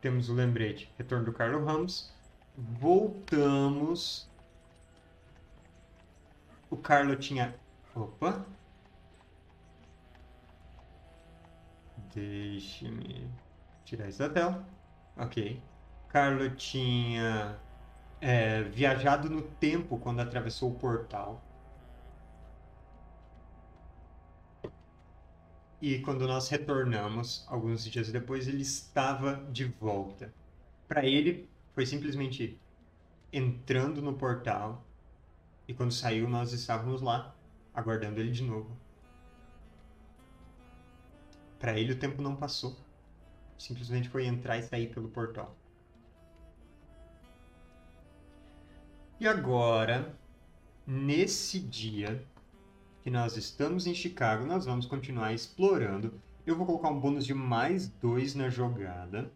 [0.00, 2.12] Temos o lembrete, retorno do Carlos Ramos.
[2.56, 4.28] Voltamos
[6.68, 7.54] o Carlo tinha.
[7.94, 8.44] Opa!
[12.16, 13.30] Deixe-me
[13.84, 14.66] tirar isso da tela.
[15.18, 15.62] Ok.
[16.08, 17.60] Carlo tinha
[18.22, 21.44] é, viajado no tempo quando atravessou o portal.
[25.78, 30.32] E quando nós retornamos, alguns dias depois, ele estava de volta.
[30.88, 32.58] Para ele, foi simplesmente
[33.30, 34.82] entrando no portal.
[35.68, 37.36] E quando saiu, nós estávamos lá,
[37.74, 38.85] aguardando ele de novo.
[41.58, 42.76] Para ele, o tempo não passou.
[43.58, 45.56] Simplesmente foi entrar e sair pelo portal.
[49.18, 50.14] E agora,
[50.86, 52.22] nesse dia
[53.02, 56.20] que nós estamos em Chicago, nós vamos continuar explorando.
[56.46, 59.32] Eu vou colocar um bônus de mais dois na jogada.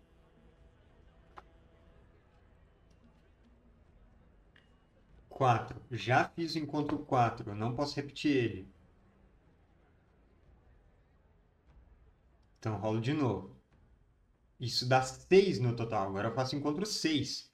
[5.31, 5.81] Quatro.
[5.91, 7.55] Já fiz o encontro quatro.
[7.55, 8.80] não posso repetir ele.
[12.61, 13.57] Então rolo de novo.
[14.61, 16.09] Isso dá seis no total.
[16.09, 17.51] Agora eu faço encontro seis.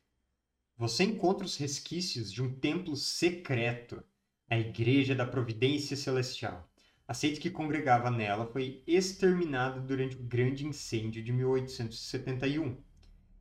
[0.77, 4.03] Você encontra os resquícios de um templo secreto,
[4.51, 6.69] a Igreja da Providência Celestial.
[7.07, 12.77] Aceito que congregava nela foi exterminado durante o grande incêndio de 1871.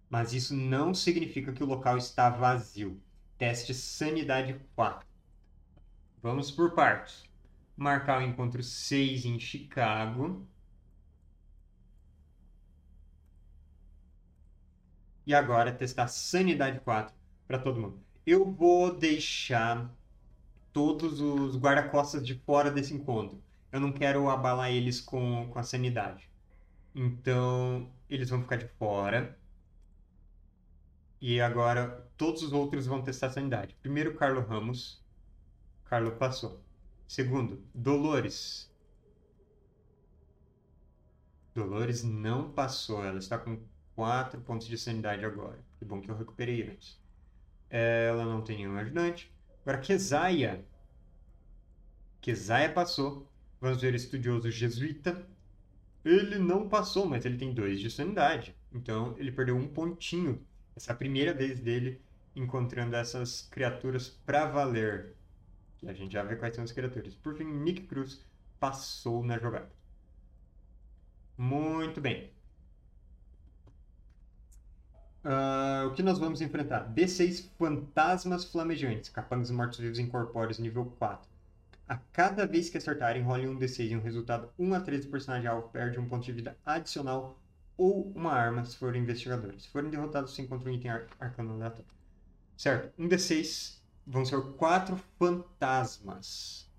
[0.08, 3.01] Mas isso não significa que o local está vazio.
[3.39, 5.06] Teste Sanidade 4.
[6.21, 7.23] Vamos por partes.
[7.75, 10.47] Marcar o encontro 6 em Chicago.
[15.26, 17.14] E agora testar Sanidade 4
[17.48, 18.00] para todo mundo.
[18.26, 19.92] Eu vou deixar
[20.74, 23.42] todos os guarda-costas de fora desse encontro.
[23.72, 26.30] Eu não quero abalar eles com, com a sanidade.
[26.94, 29.38] Então, eles vão ficar de fora.
[31.20, 33.76] E agora, todos os outros vão testar a sanidade.
[33.82, 35.04] Primeiro, Carlo Ramos.
[35.86, 36.62] Carlo passou.
[37.08, 38.72] Segundo, Dolores.
[41.54, 43.04] Dolores não passou.
[43.04, 43.60] Ela está com
[43.96, 45.58] 4 pontos de sanidade agora.
[45.80, 47.00] Que bom que eu recuperei antes.
[47.70, 49.34] Ela não tem nenhum ajudante.
[49.62, 50.66] Agora, Kesaia.
[52.22, 53.32] Kesaia passou.
[53.60, 55.28] Vamos ver o estudioso jesuíta.
[56.04, 58.56] Ele não passou, mas ele tem dois de sanidade.
[58.72, 60.46] Então, ele perdeu um pontinho.
[60.76, 62.02] Essa é a primeira vez dele
[62.36, 65.16] encontrando essas criaturas para valer.
[65.78, 67.16] Que a gente já vê quais são as criaturas.
[67.16, 68.24] Por fim, Nick Cruz
[68.60, 69.72] passou na jogada.
[71.38, 72.35] Muito bem.
[75.26, 76.88] Uh, o que nós vamos enfrentar?
[76.94, 81.28] D6 Fantasmas Flamejantes, capangas mortos-vivos incorpóreos, nível 4.
[81.90, 85.12] A cada vez que acertarem, role um D6 e um resultado 1 a 13 o
[85.12, 87.40] personagem alvo perde um ponto de vida adicional
[87.76, 89.64] ou uma arma se forem investigadores.
[89.64, 91.86] Se forem derrotados, se encontram um item ar arcano aleatório.
[92.56, 96.70] Certo, um D6 vão ser quatro fantasmas.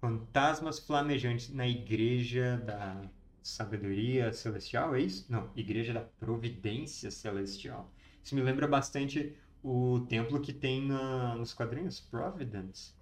[0.00, 3.00] Fantasmas flamejantes na igreja da
[3.42, 5.26] Sabedoria Celestial, é isso?
[5.28, 7.90] Não, Igreja da Providência Celestial.
[8.22, 12.92] Isso me lembra bastante o templo que tem na, nos quadrinhos, Providence.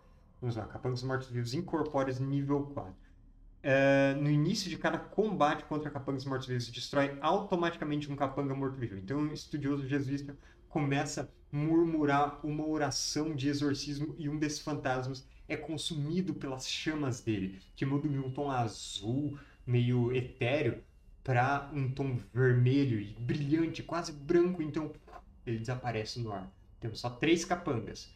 [0.40, 2.94] Vamos lá, Capangas Mortos-Vivos Incorpóreos nível 4.
[3.62, 8.96] É, no início de cada combate contra capangas mortos-vivos, destrói automaticamente um capanga morto-vivo.
[8.96, 10.34] Então, o estudioso jesuísta
[10.68, 17.20] começa a murmurar uma oração de exorcismo e um desses fantasmas é consumido pelas chamas
[17.20, 19.36] dele, que mudam de um tom azul
[19.70, 20.82] meio etéreo
[21.22, 24.92] para um tom vermelho e brilhante, quase branco, então
[25.46, 26.50] ele desaparece no ar.
[26.80, 28.12] Temos só três capangas.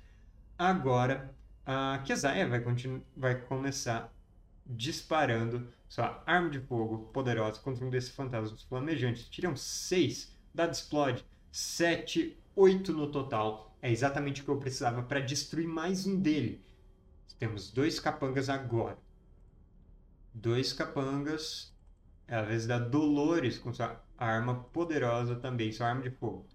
[0.59, 2.63] Agora, a Kesaia vai,
[3.17, 4.13] vai começar
[4.67, 9.29] disparando sua arma de fogo poderosa contra um desses fantasmas flamejantes.
[9.29, 13.77] Tiram seis, dado explode, sete, oito no total.
[13.83, 16.65] É exatamente o que eu precisava para destruir mais um dele.
[17.39, 19.04] Temos dois capangas agora
[20.35, 21.73] dois capangas,
[22.27, 26.47] é a vez da Dolores com sua arma poderosa também, sua arma de fogo.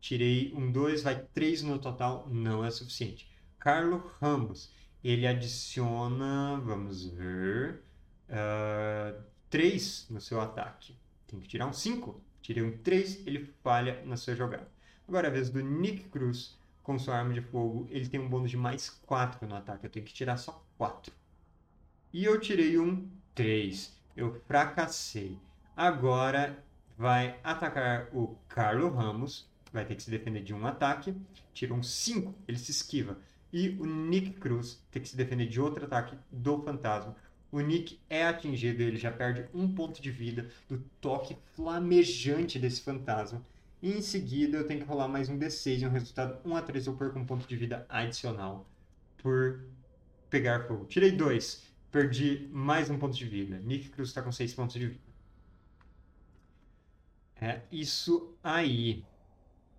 [0.00, 3.30] Tirei um 2, vai 3 no total, não é suficiente.
[3.58, 4.72] Carlo Ramos,
[5.04, 7.82] ele adiciona, vamos ver,
[8.28, 10.96] uh, ah, 3 no seu ataque.
[11.26, 12.22] Tem que tirar um 5.
[12.40, 14.68] Tirei um 3, ele falha na sua jogada.
[15.06, 18.50] Agora a vez do Nick Cruz, com sua arma de fogo, ele tem um bônus
[18.50, 19.84] de mais 4 no ataque.
[19.84, 21.12] Eu tenho que tirar só 4.
[22.12, 23.96] E eu tirei um 3.
[24.16, 25.38] Eu fracassei.
[25.76, 26.62] Agora
[26.98, 29.48] vai atacar o Carlo Ramos.
[29.72, 31.14] Vai ter que se defender de um ataque.
[31.54, 32.34] Tira um 5.
[32.48, 33.16] Ele se esquiva.
[33.52, 37.16] E o Nick Cruz tem que se defender de outro ataque do fantasma.
[37.52, 42.80] O Nick é atingido, ele já perde um ponto de vida do toque flamejante desse
[42.80, 43.44] fantasma.
[43.82, 46.62] E em seguida eu tenho que rolar mais um D6 e um resultado 1 a
[46.62, 48.68] 3 eu perco um ponto de vida adicional
[49.18, 49.64] por
[50.28, 50.84] pegar fogo.
[50.84, 51.69] Tirei dois.
[51.90, 53.58] Perdi mais um ponto de vida.
[53.58, 55.10] Nick Cruz está com seis pontos de vida.
[57.40, 59.04] É isso aí.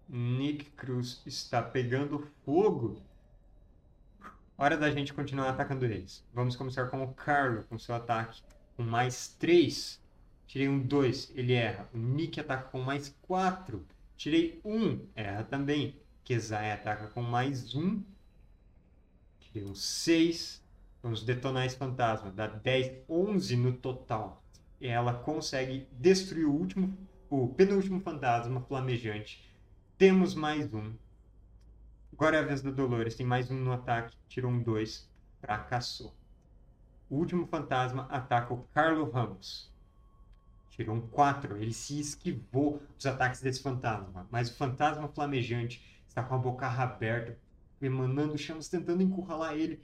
[0.10, 3.02] Nick Cruz está pegando fogo.
[4.58, 6.24] Hora da gente continuar atacando eles.
[6.34, 8.44] Vamos começar com o Carlo, com seu ataque.
[8.76, 10.02] Com mais três.
[10.46, 11.90] Tirei um dois, ele erra.
[11.94, 13.88] O Nick ataca com mais quatro.
[14.18, 15.96] Tirei um, erra também.
[16.26, 18.04] Kezai ataca com mais um.
[19.40, 20.62] Tirei um seis.
[21.02, 22.32] Vamos detonar esse fantasma.
[22.32, 24.44] Dá 10, 11 no total.
[24.80, 26.96] E ela consegue destruir o último,
[27.30, 29.50] o penúltimo fantasma flamejante.
[29.98, 30.94] Temos mais um.
[32.14, 33.16] Agora é a vez da Dolores.
[33.16, 34.16] Tem mais um no ataque.
[34.28, 35.10] Tirou um 2.
[35.40, 36.14] Fracassou.
[37.10, 39.72] O último fantasma ataca o Carlo Ramos.
[40.70, 41.58] Tirou um 4.
[41.58, 44.28] Ele se esquivou dos ataques desse fantasma.
[44.30, 47.38] Mas o fantasma flamejante está com a boca aberta,
[47.82, 49.82] emanando chamas, tentando encurralar ele.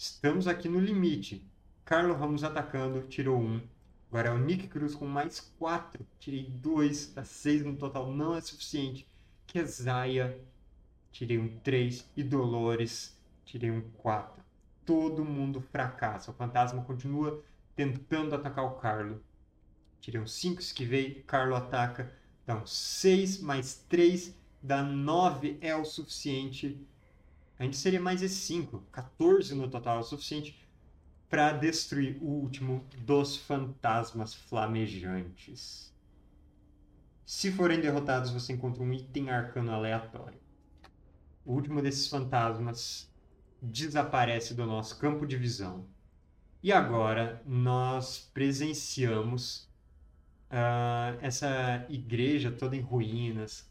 [0.00, 1.44] Estamos aqui no limite.
[1.84, 3.60] Carlo Ramos atacando, tirou um.
[4.08, 6.06] Agora é o Nick Cruz com mais quatro.
[6.20, 9.08] Tirei dois, dá seis no total, não é suficiente.
[9.44, 10.40] Kesaia,
[11.10, 12.08] tirei um três.
[12.16, 14.40] E Dolores, tirei um quatro.
[14.86, 16.30] Todo mundo fracassa.
[16.30, 17.42] O fantasma continua
[17.74, 19.20] tentando atacar o Carlo.
[20.00, 21.24] Tirei um cinco, esquivei.
[21.26, 22.14] Carlo ataca.
[22.46, 24.32] Dá um seis mais três,
[24.62, 26.86] dá nove é o suficiente
[27.58, 30.68] a gente seria mais esse 5, 14 no total é o suficiente
[31.28, 35.92] para destruir o último dos fantasmas flamejantes.
[37.26, 40.38] Se forem derrotados, você encontra um item arcano aleatório.
[41.44, 43.12] O último desses fantasmas
[43.60, 45.84] desaparece do nosso campo de visão.
[46.62, 49.68] E agora nós presenciamos
[50.50, 53.68] uh, essa igreja toda em ruínas,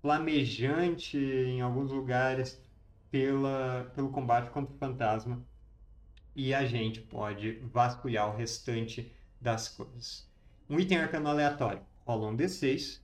[0.00, 2.60] flamejante em alguns lugares,
[3.10, 5.42] pela, pelo combate contra o fantasma
[6.34, 10.28] e a gente pode vasculhar o restante das coisas.
[10.70, 11.82] Um item arcano aleatório.
[12.06, 13.00] Rola um D6.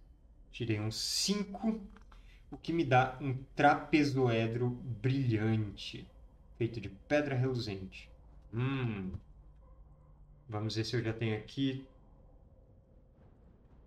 [0.53, 1.81] Tirei um 5,
[2.49, 6.09] o que me dá um trapezoedro brilhante,
[6.57, 8.09] feito de pedra reluzente.
[8.53, 9.11] Hum.
[10.49, 11.85] Vamos ver se eu já tenho aqui.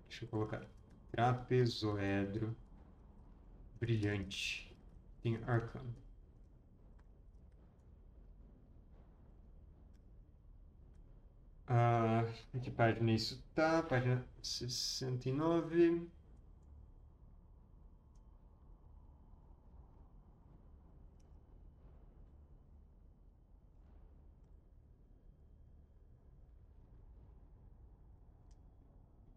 [0.10, 0.68] Deixa eu colocar.
[1.10, 2.54] Trapezoedro
[3.80, 4.76] brilhante.
[5.24, 5.96] Tem arcano.
[11.68, 13.82] Ah, em que página isso tá?
[13.84, 16.08] Página 69.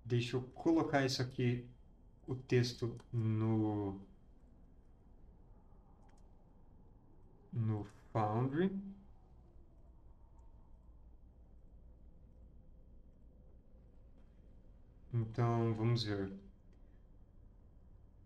[0.05, 1.65] Deixa eu colocar isso aqui,
[2.29, 4.01] o texto no
[7.53, 8.71] no Foundry.
[15.13, 16.33] Então, vamos ver.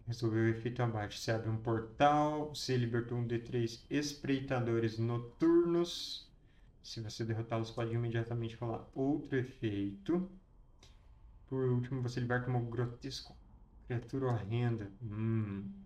[0.06, 1.18] Resolveu o efeito abaixo.
[1.18, 6.28] Você abre um portal, você libertou um D3 espreitadores noturnos.
[6.82, 10.30] Se você derrotá-los, pode imediatamente rolar outro efeito.
[11.48, 13.34] Por último, você liberta uma grotesca
[13.86, 14.90] criatura horrenda.
[15.02, 15.83] Hum.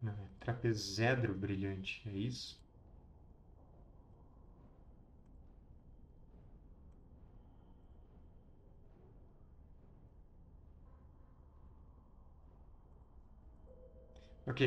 [0.00, 2.62] Não, é brilhante, é isso?
[14.46, 14.62] Ok.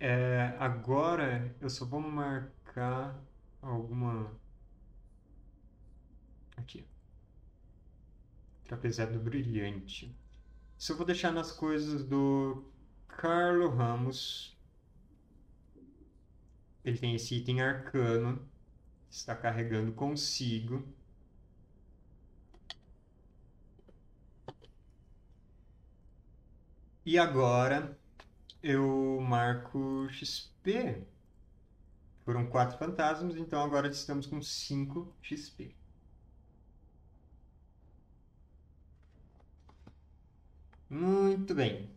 [0.00, 3.26] É, agora eu só vou marcar
[3.62, 4.40] alguma.
[6.56, 6.88] Aqui.
[8.64, 10.20] Trapezedro brilhante.
[10.78, 12.71] Isso eu vou deixar nas coisas do
[13.16, 14.56] Carlo Ramos.
[16.84, 18.40] Ele tem esse item arcano.
[19.10, 20.84] Está carregando consigo.
[27.04, 27.96] E agora
[28.62, 31.04] eu marco XP.
[32.24, 35.74] Foram quatro fantasmas, então agora estamos com 5 XP.
[40.88, 41.91] Muito bem.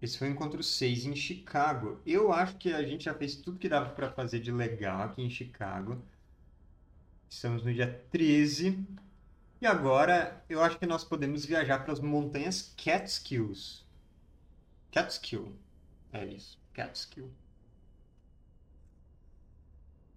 [0.00, 2.00] Esse foi o encontro 6 em Chicago.
[2.06, 5.22] Eu acho que a gente já fez tudo que dava para fazer de legal aqui
[5.22, 6.02] em Chicago.
[7.28, 8.82] Estamos no dia 13.
[9.60, 13.84] E agora eu acho que nós podemos viajar para as montanhas Catskills.
[14.90, 15.54] Catskill.
[16.12, 16.58] É isso.
[16.72, 17.30] Catskill.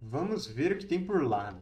[0.02, 1.62] Vamos ver o que tem por lá.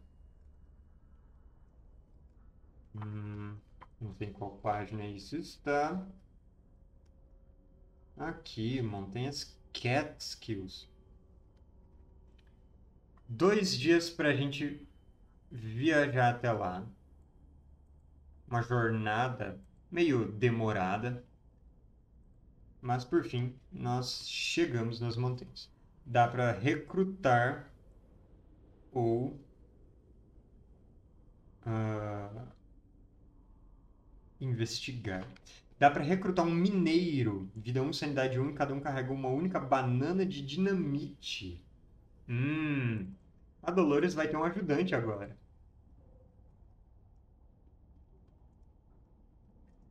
[2.95, 3.57] Hum,
[3.99, 6.05] não sei em qual página isso está.
[8.21, 10.87] Aqui, montanhas Catskills.
[13.27, 14.87] Dois dias para a gente
[15.49, 16.85] viajar até lá.
[18.47, 19.59] Uma jornada
[19.89, 21.25] meio demorada.
[22.79, 25.67] Mas por fim, nós chegamos nas montanhas.
[26.05, 27.73] Dá para recrutar
[28.91, 29.29] ou
[31.65, 32.47] uh,
[34.39, 35.27] investigar.
[35.81, 39.59] Dá para recrutar um mineiro, vida 1, sanidade 1, e cada um carrega uma única
[39.59, 41.59] banana de dinamite.
[42.29, 43.11] Hum,
[43.63, 45.35] a Dolores vai ter um ajudante agora.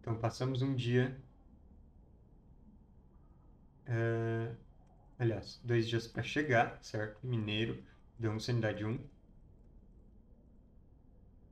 [0.01, 1.21] Então passamos um dia.
[3.89, 4.55] Uh,
[5.19, 7.19] aliás, dois dias para chegar, certo?
[7.27, 7.83] Mineiro,
[8.17, 8.97] deu um sanidade 1.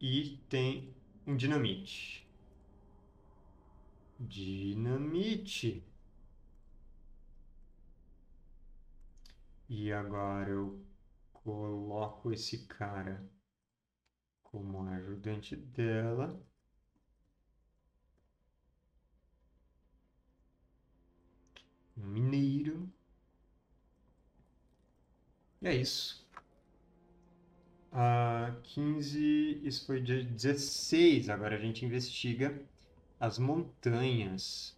[0.00, 0.94] E tem
[1.26, 2.27] um dinamite.
[4.18, 5.84] Dinamite.
[9.68, 10.84] E agora eu
[11.32, 13.24] coloco esse cara
[14.42, 16.42] como ajudante dela.
[21.96, 22.90] Mineiro.
[25.62, 26.26] E é isso.
[27.92, 31.28] Ah, 15, isso foi dia 16.
[31.28, 32.67] Agora a gente investiga
[33.18, 34.76] as montanhas.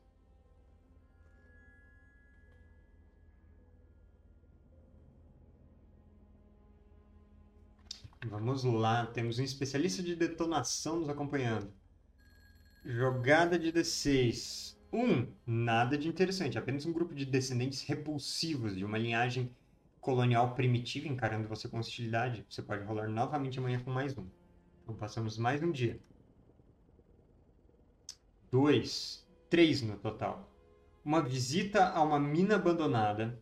[8.27, 11.73] Vamos lá, temos um especialista de detonação nos acompanhando.
[12.85, 14.77] Jogada de D6.
[14.93, 14.99] 1.
[14.99, 19.55] Um, nada de interessante, apenas um grupo de descendentes repulsivos de uma linhagem
[20.01, 22.45] colonial primitiva encarando você com hostilidade.
[22.49, 24.27] Você pode rolar novamente amanhã com mais um.
[24.83, 26.01] Então passamos mais um dia.
[28.51, 29.27] 2.
[29.49, 30.49] 3 no total.
[31.05, 33.41] Uma visita a uma mina abandonada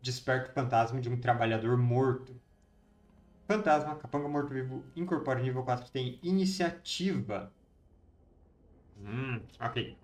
[0.00, 2.34] desperta o fantasma de um trabalhador morto
[3.46, 7.52] Fantasma, Capanga Morto-Vivo, incorpora nível 4, tem iniciativa.
[8.98, 9.96] Hum, ok.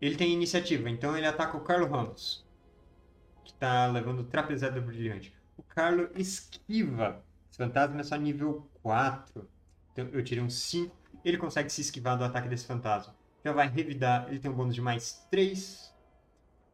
[0.00, 2.46] Ele tem iniciativa, então ele ataca o Carlo Ramos,
[3.44, 5.34] que está levando trapezada brilhante.
[5.56, 7.22] O Carlo esquiva.
[7.50, 9.46] Esse fantasma é só nível 4.
[9.92, 10.94] Então eu tirei um 5.
[11.24, 13.14] Ele consegue se esquivar do ataque desse fantasma.
[13.44, 15.92] Já vai revidar, ele tem um bônus de mais 3.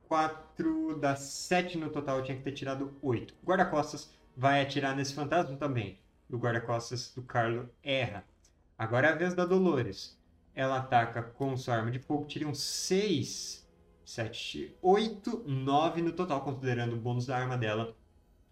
[0.09, 3.35] 4, dá 7 no total, eu tinha que ter tirado 8.
[3.45, 5.99] Guarda-costas vai atirar nesse fantasma também.
[6.31, 8.25] O guarda-costas do Carlo erra.
[8.77, 10.19] Agora é a vez da Dolores.
[10.55, 13.69] Ela ataca com sua arma de fogo, tira um 6,
[14.05, 17.95] 7, 8, 9 no total, considerando o bônus da arma dela.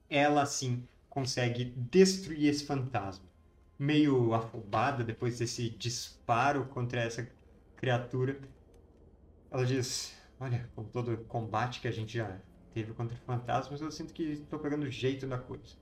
[0.09, 3.26] Ela, sim, consegue destruir esse fantasma.
[3.79, 7.31] Meio afobada depois desse disparo contra essa
[7.77, 8.41] criatura,
[9.51, 12.41] ela diz: Olha, com todo o combate que a gente já
[12.73, 15.77] teve contra fantasmas, eu sinto que estou pegando jeito da coisa.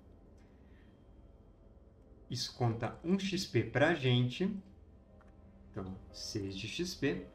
[2.30, 4.57] Isso conta 1 XP pra gente.
[5.70, 7.26] Então, 6 de XP.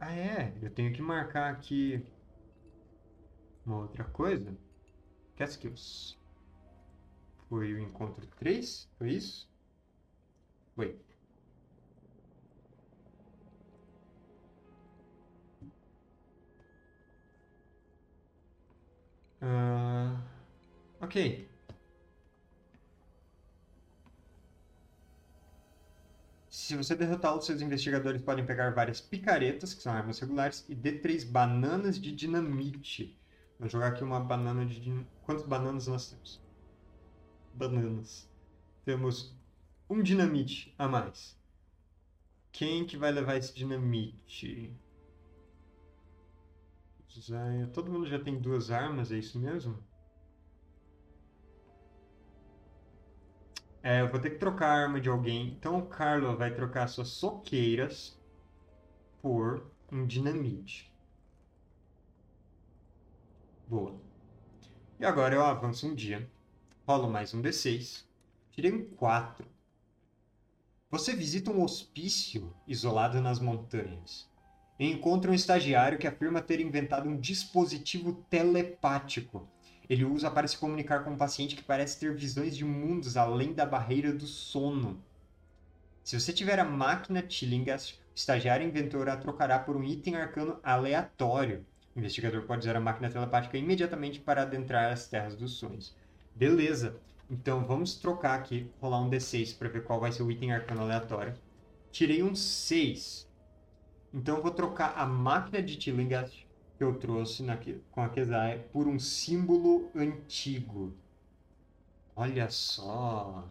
[0.00, 0.54] Ah, é.
[0.60, 2.04] Eu tenho que marcar aqui
[3.64, 4.56] uma outra coisa.
[5.36, 6.18] Catskills.
[7.52, 8.88] Foi o encontro 3?
[8.96, 9.46] Foi isso?
[10.74, 10.98] Foi.
[19.42, 20.16] Uh,
[21.00, 21.46] ok.
[26.48, 31.22] Se você derrotá-lo, seus investigadores podem pegar várias picaretas, que são armas regulares, e D3
[31.30, 33.20] bananas de dinamite.
[33.58, 35.06] Vou jogar aqui uma banana de din...
[35.22, 36.41] Quantas bananas nós temos?
[37.54, 38.28] Bananas.
[38.84, 39.34] Temos
[39.88, 41.38] um dinamite a mais.
[42.50, 44.74] Quem que vai levar esse dinamite?
[47.72, 49.78] Todo mundo já tem duas armas, é isso mesmo?
[53.82, 55.48] É, eu vou ter que trocar a arma de alguém.
[55.48, 58.18] Então o Carlo vai trocar suas soqueiras
[59.20, 60.92] por um dinamite.
[63.66, 63.94] Boa.
[65.00, 66.30] E agora eu avanço um dia.
[66.84, 68.02] Rolo mais um D6.
[68.50, 69.46] Tirei um 4.
[70.90, 74.28] Você visita um hospício isolado nas montanhas
[74.80, 79.48] e encontra um estagiário que afirma ter inventado um dispositivo telepático.
[79.88, 83.52] Ele usa para se comunicar com um paciente que parece ter visões de mundos além
[83.52, 85.00] da barreira do sono.
[86.02, 90.58] Se você tiver a máquina Tillinghast, o estagiário inventor a trocará por um item arcano
[90.64, 91.64] aleatório.
[91.94, 95.94] O investigador pode usar a máquina telepática imediatamente para adentrar as terras dos sonhos.
[96.34, 97.00] Beleza.
[97.30, 100.82] Então vamos trocar aqui, rolar um D6 para ver qual vai ser o item arcano
[100.82, 101.34] aleatório.
[101.90, 103.28] Tirei um 6.
[104.12, 107.56] Então vou trocar a máquina de Tillinghast que eu trouxe na,
[107.90, 110.92] com a Kezai por um símbolo antigo.
[112.16, 113.48] Olha só.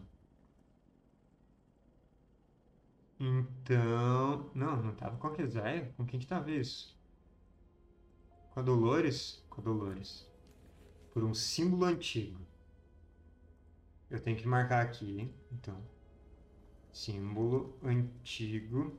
[3.18, 4.50] Então.
[4.54, 5.92] Não, não tava com a Kezai.
[5.96, 6.96] Com quem que tava isso?
[8.50, 9.42] Com a Dolores?
[9.48, 10.30] Com a Dolores.
[11.12, 12.38] Por um símbolo antigo.
[14.12, 15.82] Eu tenho que marcar aqui, então.
[16.92, 18.94] Símbolo antigo.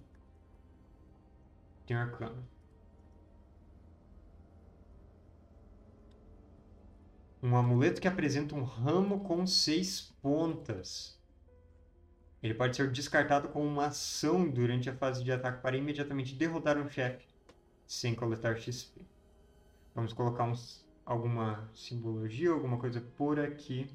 [1.85, 2.43] Tem arcano.
[7.43, 11.21] Um amuleto que apresenta um ramo com seis pontas.
[12.41, 16.75] Ele pode ser descartado como uma ação durante a fase de ataque para imediatamente derrotar
[16.75, 17.27] um chefe
[17.85, 19.05] sem coletar XP.
[19.93, 23.87] Vamos colocar uns, alguma simbologia, alguma coisa por aqui.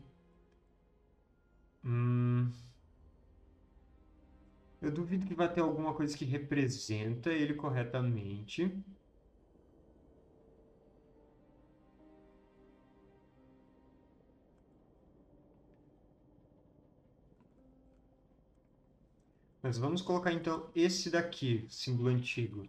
[1.88, 2.52] Hum...
[4.82, 8.70] Eu duvido que vai ter alguma coisa que representa ele corretamente.
[19.62, 22.68] Mas vamos colocar então esse daqui, símbolo antigo.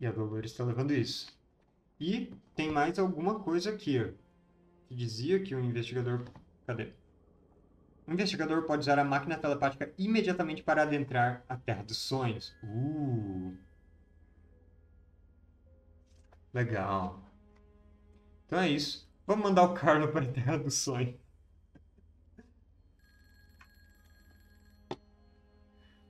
[0.00, 1.32] E a Dolores está levando isso.
[2.00, 4.23] E tem mais alguma coisa aqui, ó,
[4.94, 6.24] que dizia que o investigador...
[6.66, 6.92] Cadê?
[8.06, 12.54] O investigador pode usar a máquina telepática imediatamente para adentrar a Terra dos Sonhos.
[12.62, 13.56] Uh!
[16.52, 17.20] Legal.
[18.46, 19.10] Então é isso.
[19.26, 21.16] Vamos mandar o Carlo para a Terra dos Sonhos.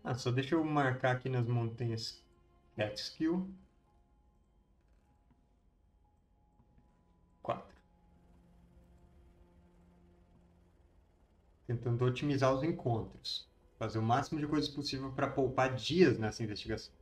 [0.03, 2.23] Ah, só deixa eu marcar aqui nas montanhas
[2.77, 3.39] Catskill.
[3.39, 3.64] 4.
[11.67, 13.49] Tentando otimizar os encontros.
[13.79, 16.93] Fazer o máximo de coisas possível para poupar dias nessa investigação.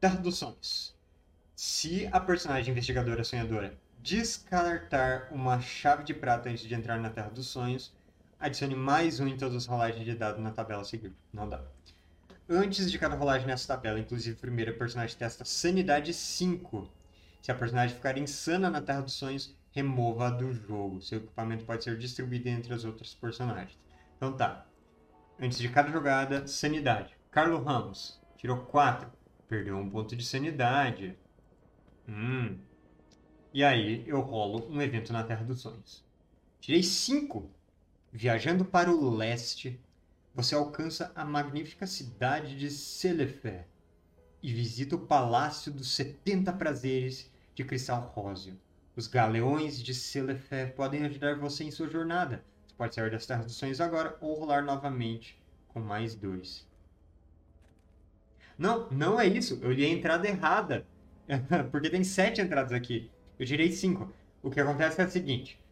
[0.00, 0.94] Terra dos Sonhos.
[1.56, 7.30] Se a personagem investigadora sonhadora descartar uma chave de prata antes de entrar na Terra
[7.30, 7.92] dos Sonhos,
[8.38, 11.12] adicione mais um em todas as rolagens de dados na tabela a seguir.
[11.32, 11.62] Não dá.
[12.48, 16.88] Antes de cada rolagem nessa tabela, inclusive primeiro, a personagem testa Sanidade 5.
[17.42, 21.00] Se a personagem ficar insana na Terra dos Sonhos, remova-a do jogo.
[21.00, 23.78] Seu equipamento pode ser distribuído entre as outras personagens.
[24.16, 24.66] Então tá.
[25.40, 27.16] Antes de cada jogada, Sanidade.
[27.30, 29.10] Carlos Ramos tirou 4.
[29.48, 31.16] Perdeu um ponto de sanidade.
[32.08, 32.58] Hum.
[33.52, 36.04] E aí eu rolo um evento na Terra dos Sonhos.
[36.60, 37.50] Tirei 5.
[38.12, 39.80] Viajando para o leste,
[40.34, 43.66] você alcança a magnífica cidade de Celefé
[44.42, 48.58] e visita o Palácio dos 70 Prazeres de Cristal Róseo.
[48.98, 52.44] Os galeões de Celefé podem ajudar você em sua jornada.
[52.66, 56.66] Você pode sair das Terras dos Sonhos agora ou rolar novamente com mais dois.
[58.58, 59.56] Não, não é isso.
[59.62, 60.84] Eu li a entrada errada.
[61.70, 63.08] Porque tem sete entradas aqui.
[63.38, 64.12] Eu tirei cinco.
[64.42, 65.62] O que acontece é o seguinte.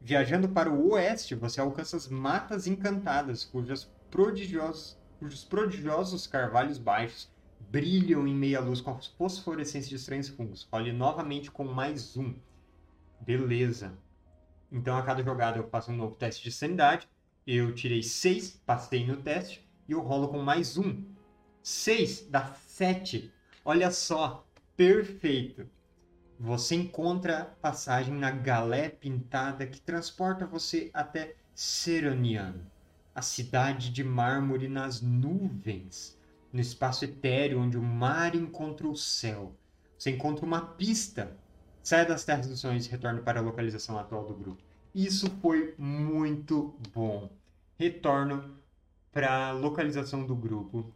[0.00, 7.30] Viajando para o oeste, você alcança as Matas Encantadas, cujas prodigiosos, cujos prodigiosos carvalhos baixos
[7.60, 10.66] brilham em meia luz com a fosforescência de estranhos fungos.
[10.72, 12.34] Olhe novamente com mais um.
[13.20, 13.96] Beleza.
[14.70, 17.08] Então, a cada jogada eu faço um novo teste de sanidade.
[17.46, 19.68] Eu tirei 6, passei no teste.
[19.88, 21.04] E eu rolo com mais um.
[21.62, 23.32] 6 dá 7.
[23.64, 24.46] Olha só.
[24.76, 25.68] Perfeito.
[26.38, 32.54] Você encontra passagem na galé pintada que transporta você até Seronian
[33.14, 36.18] a cidade de mármore nas nuvens,
[36.52, 39.54] no espaço etéreo onde o mar encontra o céu.
[39.96, 41.36] Você encontra uma pista.
[41.84, 44.62] Sai das terras dos sonhos e retorna para a localização atual do grupo.
[44.94, 47.30] Isso foi muito bom.
[47.78, 48.56] Retorno
[49.12, 50.90] para a localização do grupo.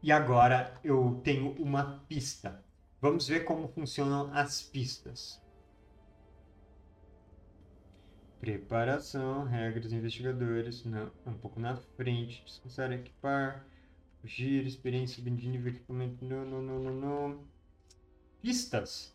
[0.00, 2.62] E agora eu tenho uma pista.
[3.00, 5.42] Vamos ver como funcionam as pistas.
[8.38, 13.66] Preparação, regras, investigadores, não, um pouco na frente, descansar, equipar,
[14.20, 17.53] fugir, experiência, de nível, equipamento, não, não, não, não, não.
[18.44, 19.10] Pistas.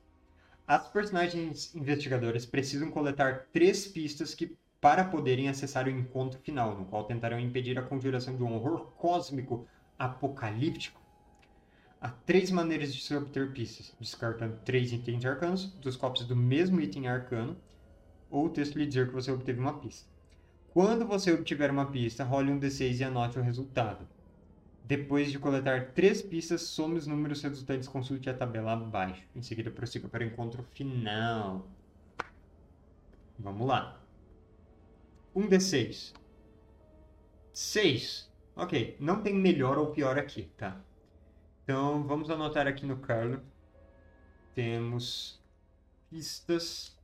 [0.66, 6.86] As personagens investigadoras precisam coletar três pistas que, para poderem acessar o encontro final, no
[6.86, 9.68] qual tentarão impedir a conjuração de um horror cósmico
[10.00, 11.00] apocalíptico.
[12.02, 16.82] Há três maneiras de se obter pistas, descartando três itens arcanos, dos copos do mesmo
[16.82, 17.56] item arcano,
[18.32, 20.10] ou o texto lhe dizer que você obteve uma pista.
[20.74, 24.08] Quando você obtiver uma pista, role um D6 e anote o resultado.
[24.90, 29.24] Depois de coletar três pistas, some os números resultantes, consulte a tabela abaixo.
[29.36, 31.70] Em seguida, prossiga para o encontro final.
[33.38, 34.02] Vamos lá.
[35.36, 36.16] Um D6.
[37.54, 38.34] 6.
[38.56, 40.82] Ok, não tem melhor ou pior aqui, tá?
[41.64, 43.44] Então, vamos anotar aqui no Carlo.
[44.56, 45.40] Temos
[46.10, 46.98] pistas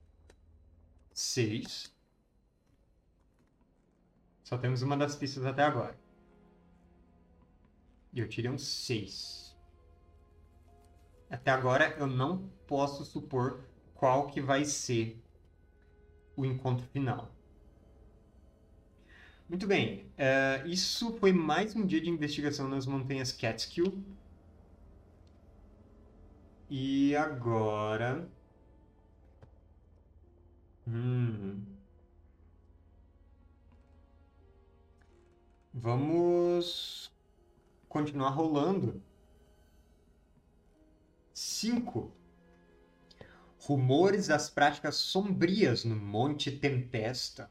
[1.14, 1.96] 6.
[4.44, 6.05] Só temos uma das pistas até agora.
[8.16, 9.54] E eu tirei um 6.
[11.30, 13.60] Até agora eu não posso supor
[13.94, 15.22] qual que vai ser
[16.34, 17.30] o encontro final.
[19.50, 24.02] Muito bem, uh, isso foi mais um dia de investigação nas montanhas Catskill.
[26.70, 28.28] E agora...
[30.88, 31.62] Hum...
[35.74, 37.05] Vamos
[37.96, 39.02] continuar rolando.
[41.34, 42.12] Cinco.
[43.58, 47.50] Rumores das práticas sombrias no Monte Tempesta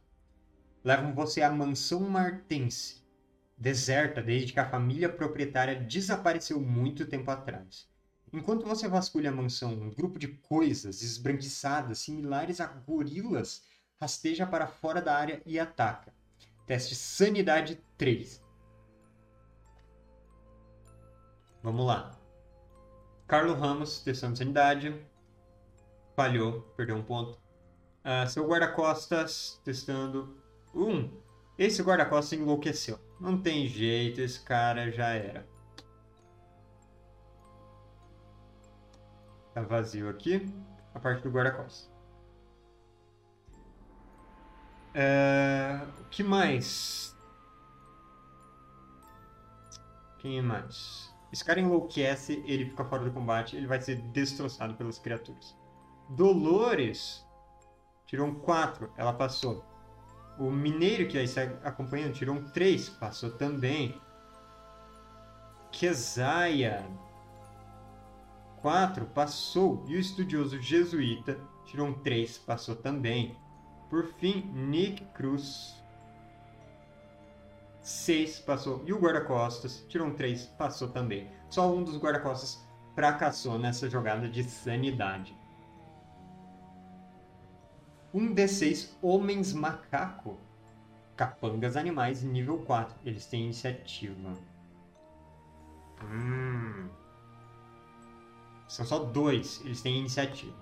[0.85, 3.03] levam você à mansão martense,
[3.57, 7.89] deserta desde que a família proprietária desapareceu muito tempo atrás.
[8.31, 13.63] Enquanto você vasculha a mansão, um grupo de coisas esbranquiçadas, similares a gorilas,
[13.99, 16.13] rasteja para fora da área e ataca.
[16.67, 18.44] Teste Sanidade 3.
[21.65, 22.11] Vamos lá.
[23.27, 25.03] Carlos Ramos, testando Sanidade.
[26.15, 27.39] Falhou, perdeu um ponto.
[28.05, 30.37] Uh, seu guarda-costas, testando
[30.75, 31.11] um.
[31.57, 32.99] Esse guarda-costas enlouqueceu.
[33.19, 35.49] Não tem jeito, esse cara já era.
[39.55, 40.47] Tá vazio aqui.
[40.95, 41.91] A parte do guarda-costas.
[44.93, 45.81] É...
[45.99, 47.17] O que mais?
[50.19, 51.14] Quem mais?
[51.35, 55.59] Esse cara enlouquece, ele fica fora do combate, ele vai ser destroçado pelas criaturas.
[56.09, 57.27] Dolores
[58.07, 59.65] tirou um 4, ela passou.
[60.39, 64.01] O mineiro que está acompanhando tirou um 3, passou também.
[65.73, 66.89] Kesaia
[68.63, 69.85] 4, passou.
[69.89, 73.37] E o estudioso jesuíta tirou um 3, passou também.
[73.91, 75.84] Por fim, Nick Cruz
[77.85, 78.83] 6 passou.
[78.87, 81.31] E o guarda-costas tirou um 3, passou também.
[81.51, 85.37] Só um dos guarda-costas fracassou nessa jogada de sanidade.
[88.13, 90.39] Um D6 Homens Macaco.
[91.15, 92.97] Capangas Animais nível 4.
[93.05, 94.33] Eles têm iniciativa.
[96.03, 96.89] Hum.
[98.67, 99.61] São só dois.
[99.65, 100.57] Eles têm iniciativa.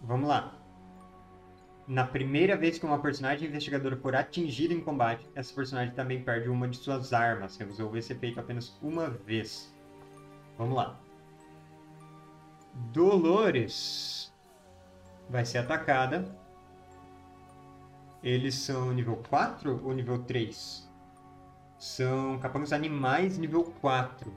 [0.00, 0.57] Vamos lá.
[1.88, 6.50] Na primeira vez que uma personagem investigadora for atingida em combate, essa personagem também perde
[6.50, 7.56] uma de suas armas.
[7.56, 9.74] Resolver ser feito apenas uma vez.
[10.58, 11.00] Vamos lá.
[12.92, 14.30] Dolores
[15.30, 16.30] vai ser atacada.
[18.22, 20.86] Eles são nível 4 ou nível 3?
[21.78, 24.30] São capangas animais nível 4.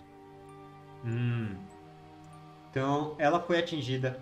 [1.04, 1.58] Hum.
[2.70, 4.22] Então, ela foi atingida.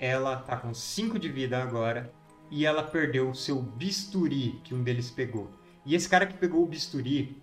[0.00, 2.17] Ela tá com 5 de vida agora.
[2.50, 5.50] E ela perdeu o seu bisturi que um deles pegou.
[5.84, 7.40] E esse cara que pegou o bisturi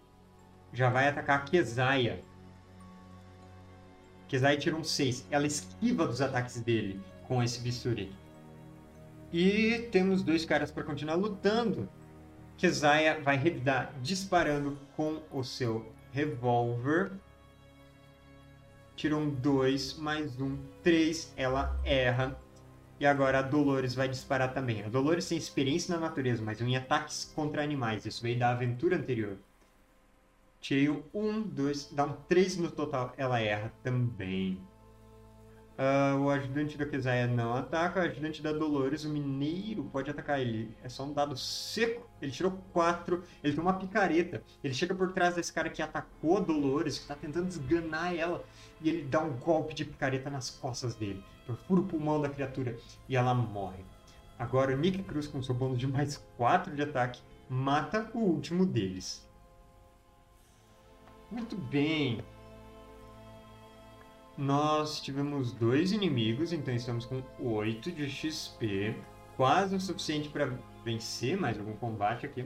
[0.74, 2.24] já vai atacar a Kesaia.
[4.28, 5.28] Kesaia tirou um 6.
[5.30, 8.12] Ela esquiva dos ataques dele com esse bisturi.
[9.32, 11.90] E temos dois caras para continuar lutando.
[12.58, 17.12] Kezaya vai revidar disparando com o seu revólver.
[18.96, 21.34] Tirou um 2, mais um 3.
[21.36, 22.40] Ela erra.
[23.00, 24.84] E agora a Dolores vai disparar também.
[24.84, 28.06] A Dolores tem experiência na natureza, mas em ataques contra animais.
[28.06, 29.38] Isso veio da aventura anterior.
[30.62, 33.14] Tirei um 1, 2, dá um 3 no total.
[33.18, 34.60] Ela erra também.
[35.78, 38.00] Uh, o ajudante da Kesaia não ataca.
[38.00, 40.74] O ajudante da Dolores, o mineiro, pode atacar ele.
[40.82, 42.10] É só um dado seco.
[42.22, 43.22] Ele tirou 4.
[43.44, 44.42] Ele tem uma picareta.
[44.64, 48.44] Ele chega por trás desse cara que atacou a Dolores, que está tentando desganar ela.
[48.82, 51.22] E ele dá um golpe de picareta nas costas dele.
[51.46, 52.78] Perfura o pulmão da criatura.
[53.08, 53.84] E ela morre.
[54.38, 58.66] Agora o Nick Cruz, com seu bônus de mais 4 de ataque, mata o último
[58.66, 59.28] deles.
[61.32, 62.24] Muito bem
[64.38, 68.96] nós tivemos dois inimigos, então estamos com 8 de XP,
[69.38, 70.52] quase o suficiente para
[70.84, 72.46] vencer mais algum combate aqui.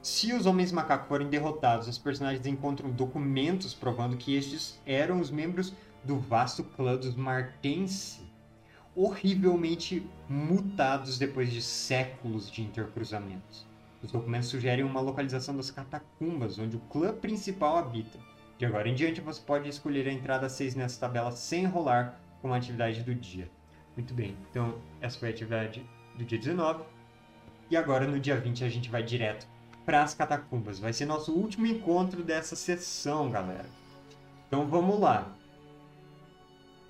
[0.00, 5.30] Se os Homens Macaco forem derrotados, os personagens encontram documentos provando que estes eram os
[5.30, 5.72] membros
[6.04, 8.22] do vasto clã dos Martense,
[8.94, 13.66] horrivelmente mutados depois de séculos de intercruzamentos.
[14.02, 18.18] Os documentos sugerem uma localização das catacumbas, onde o clã principal habita.
[18.58, 22.54] De agora em diante, você pode escolher a entrada 6 nessa tabela sem rolar como
[22.54, 23.50] atividade do dia.
[23.96, 25.84] Muito bem, então essa foi a atividade
[26.16, 26.84] do dia 19.
[27.70, 29.46] E agora no dia 20 a gente vai direto
[29.84, 30.78] para as catacumbas.
[30.78, 33.68] Vai ser nosso último encontro dessa sessão, galera.
[34.46, 35.32] Então vamos lá.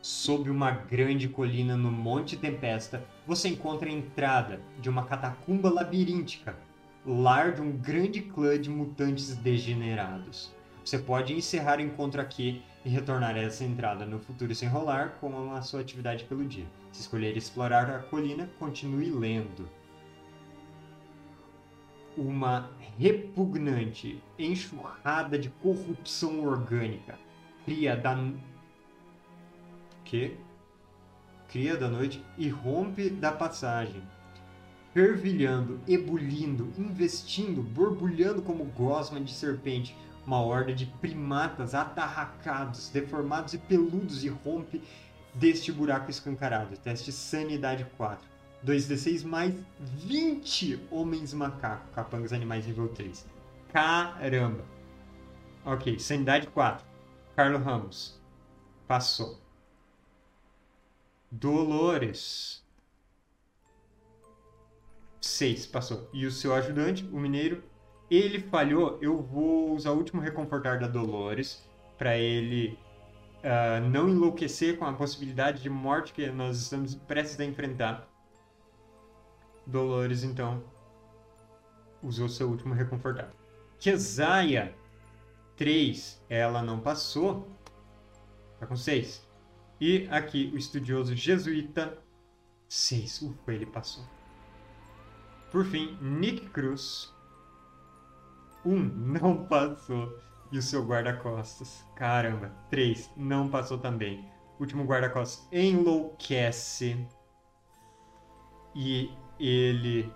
[0.04, 6.54] Sob uma grande colina no Monte Tempesta, você encontra a entrada de uma catacumba labiríntica,
[7.06, 10.54] lar de um grande clã de mutantes degenerados.
[10.84, 15.16] Você pode encerrar o encontro aqui e retornar a essa entrada no futuro sem rolar
[15.22, 16.66] com a sua atividade pelo dia.
[16.92, 19.66] Se escolher explorar a colina, continue lendo.
[22.14, 27.18] Uma repugnante enxurrada de corrupção orgânica
[27.64, 28.14] cria da
[30.14, 30.36] que
[31.48, 34.00] cria da noite e rompe da passagem,
[34.92, 43.58] fervilhando, ebulindo, investindo, borbulhando como gosma de serpente, uma horda de primatas atarracados, deformados e
[43.58, 44.80] peludos e rompe
[45.34, 46.76] deste buraco escancarado.
[46.76, 48.24] Teste Sanidade 4.
[48.64, 53.26] 2d6 mais 20 homens macaco, capangas animais nível 3.
[53.72, 54.64] Caramba!
[55.66, 56.86] Ok, Sanidade 4.
[57.36, 58.20] Carlos Ramos.
[58.86, 59.43] Passou.
[61.34, 62.64] Dolores.
[65.20, 66.08] 6, passou.
[66.12, 67.64] E o seu ajudante, o mineiro,
[68.08, 71.68] ele falhou, eu vou usar o último reconfortar da Dolores
[71.98, 72.78] para ele
[73.42, 78.08] uh, não enlouquecer com a possibilidade de morte que nós estamos prestes a enfrentar.
[79.66, 80.62] Dolores, então,
[82.00, 83.32] usou seu último reconfortar.
[83.80, 84.72] Kesaia,
[85.56, 87.48] 3, ela não passou.
[88.60, 89.33] Tá com 6.
[89.80, 91.98] E aqui o estudioso jesuíta,
[92.68, 93.22] 6.
[93.22, 94.04] Ufa, ele passou.
[95.50, 97.12] Por fim, Nick Cruz,
[98.64, 100.18] um não passou.
[100.52, 101.84] E o seu guarda-costas.
[101.96, 102.52] Caramba.
[102.70, 104.24] Três não passou também.
[104.58, 107.06] O último guarda-costas enlouquece.
[108.74, 110.12] E ele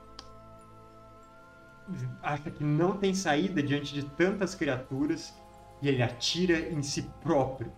[2.23, 5.35] acha que não tem saída diante de tantas criaturas
[5.81, 7.73] e ele atira em si próprio.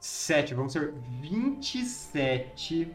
[0.00, 2.90] Sete, vão ser 27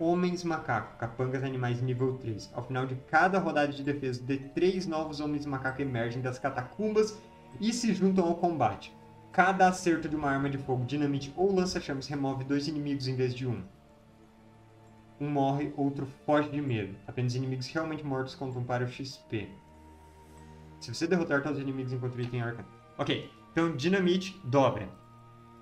[0.00, 2.50] Homens Macaco, capangas animais nível 3.
[2.54, 7.20] Ao final de cada rodada de defesa, de três novos Homens Macaco emergem das catacumbas
[7.60, 8.96] e se juntam ao combate.
[9.30, 13.34] Cada acerto de uma arma de fogo, dinamite ou lança-chamas remove dois inimigos em vez
[13.34, 13.62] de um.
[15.20, 16.96] Um morre, outro foge de medo.
[17.06, 19.50] Apenas inimigos realmente mortos contam para o XP.
[20.80, 22.68] Se você derrotar todos os inimigos enquanto o item arcano.
[22.96, 25.01] Ok, então dinamite dobra.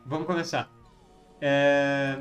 [0.07, 0.71] Vamos começar.
[1.41, 2.19] É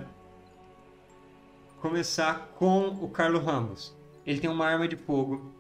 [1.82, 3.96] começar com o Carlos Ramos.
[4.26, 5.54] Ele tem uma arma de fogo.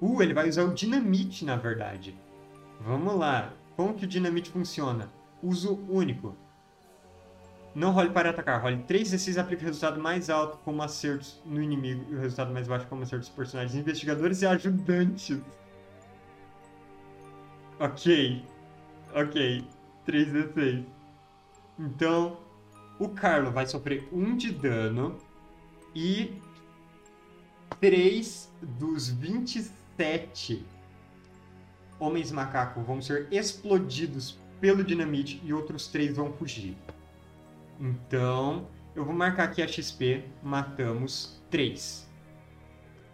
[0.00, 2.16] Uh, ele vai usar o dinamite, na verdade.
[2.80, 3.52] Vamos lá.
[3.76, 5.10] Como que o dinamite funciona?
[5.42, 6.34] Uso único.
[7.74, 8.60] Não role para atacar.
[8.60, 12.20] Role 3 d 6 aplica o resultado mais alto como acertos no inimigo e o
[12.20, 15.38] resultado mais baixo como acertos personagens investigadores e ajudantes.
[17.78, 18.44] Ok.
[19.14, 19.64] Ok.
[20.04, 20.97] 3 d 6.
[21.78, 22.38] Então,
[22.98, 25.16] o Carlo vai sofrer 1 de dano
[25.94, 26.32] e
[27.80, 30.66] 3 dos 27
[32.00, 36.76] homens macaco vão ser explodidos pelo dinamite e outros 3 vão fugir.
[37.80, 42.08] Então, eu vou marcar aqui a XP, matamos 3.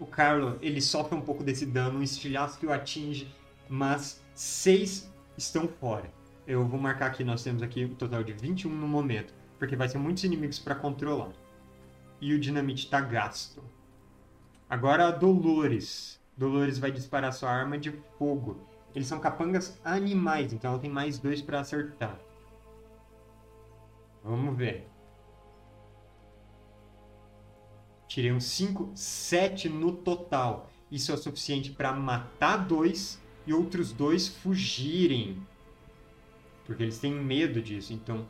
[0.01, 3.33] O Carlo, ele sofre um pouco desse dano, um estilhaço que o atinge,
[3.69, 6.11] mas 6 estão fora.
[6.47, 9.89] Eu vou marcar aqui, nós temos aqui um total de 21 no momento porque vai
[9.89, 11.33] ser muitos inimigos para controlar.
[12.21, 13.63] E o dinamite está gasto.
[14.69, 16.21] Agora Dolores.
[16.37, 18.61] Dolores vai disparar sua arma de fogo.
[18.95, 22.19] Eles são capangas animais, então ela tem mais dois para acertar.
[24.23, 24.89] Vamos ver.
[28.07, 30.71] Tirei um 5, 7 no total.
[30.91, 35.43] Isso é o suficiente para matar dois e outros dois fugirem.
[36.65, 37.93] Porque eles têm medo disso.
[37.93, 38.27] Então,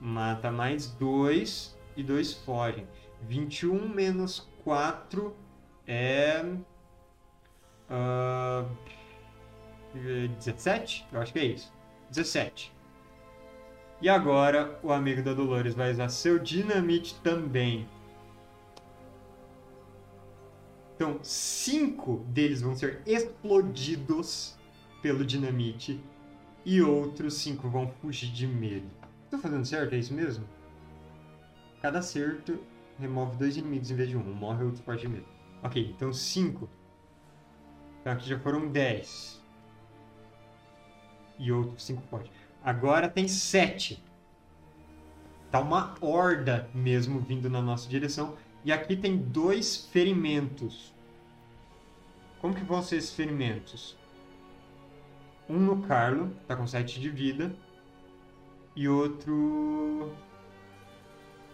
[0.00, 2.86] mata mais 2 e 2 fogem.
[3.22, 5.34] 21 menos 4
[5.86, 6.44] é.
[7.90, 8.68] Uh,
[10.38, 11.06] 17?
[11.12, 11.72] Eu acho que é isso.
[12.10, 12.72] 17.
[14.00, 17.88] E agora o amigo da Dolores vai usar seu dinamite também.
[20.94, 24.56] Então, cinco deles vão ser explodidos
[25.00, 26.00] pelo dinamite
[26.64, 28.88] e outros cinco vão fugir de medo.
[29.30, 29.94] Tô fazendo certo?
[29.94, 30.46] É isso mesmo?
[31.80, 32.62] Cada acerto
[32.98, 34.22] remove dois inimigos em vez de um.
[34.22, 35.26] Morre, outro parte de medo.
[35.62, 36.68] Ok, então 5.
[38.00, 39.42] Então aqui já foram 10.
[41.38, 42.30] E outro 5 pode.
[42.62, 44.02] Agora tem 7.
[45.50, 48.36] Tá uma horda mesmo vindo na nossa direção.
[48.64, 50.94] E aqui tem dois ferimentos.
[52.40, 53.96] Como que vão ser esses ferimentos?
[55.52, 57.54] Um no Carlo, tá com 7 de vida.
[58.74, 60.10] E outro.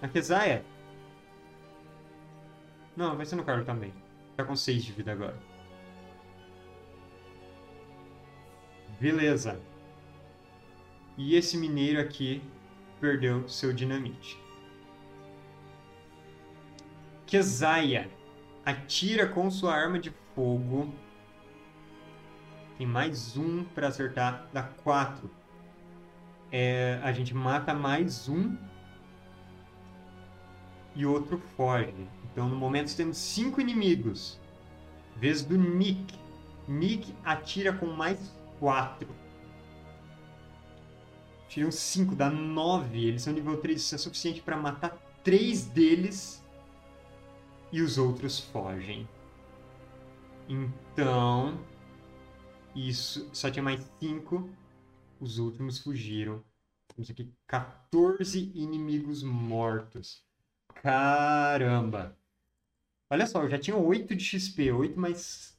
[0.01, 0.65] Na Kezaia.
[2.97, 3.93] Não, vai ser no Carlo também.
[4.37, 5.37] Tá com 6 de vida agora.
[9.01, 9.61] Beleza.
[11.17, 12.41] E esse mineiro aqui
[13.01, 14.41] perdeu seu dinamite.
[17.27, 18.09] Kezaia
[18.65, 20.95] atira com sua arma de fogo.
[22.79, 25.29] Tem mais um para acertar, dá 4.
[26.53, 28.57] É, a gente mata mais um
[30.95, 32.09] e outro foge.
[32.31, 34.41] Então no momento temos cinco inimigos.
[35.17, 36.17] Vez do Nick.
[36.69, 39.09] Nick atira com mais 4.
[41.49, 43.09] Tiram 5, dá 9.
[43.09, 46.45] Eles são nível 3, isso é suficiente para matar 3 deles
[47.73, 49.09] e os outros fogem.
[50.49, 51.59] Então,
[52.75, 54.49] isso só tinha mais 5.
[55.21, 56.43] Os últimos fugiram.
[56.89, 60.23] Temos aqui 14 inimigos mortos.
[60.83, 62.17] Caramba!
[63.11, 64.71] Olha só, eu já tinha 8 de XP.
[64.71, 65.57] 8 mais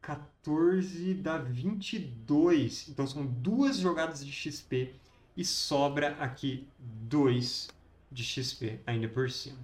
[0.00, 2.88] 14 dá 22.
[2.88, 4.94] Então são duas jogadas de XP
[5.36, 7.68] e sobra aqui 2
[8.10, 9.58] de XP ainda por cima.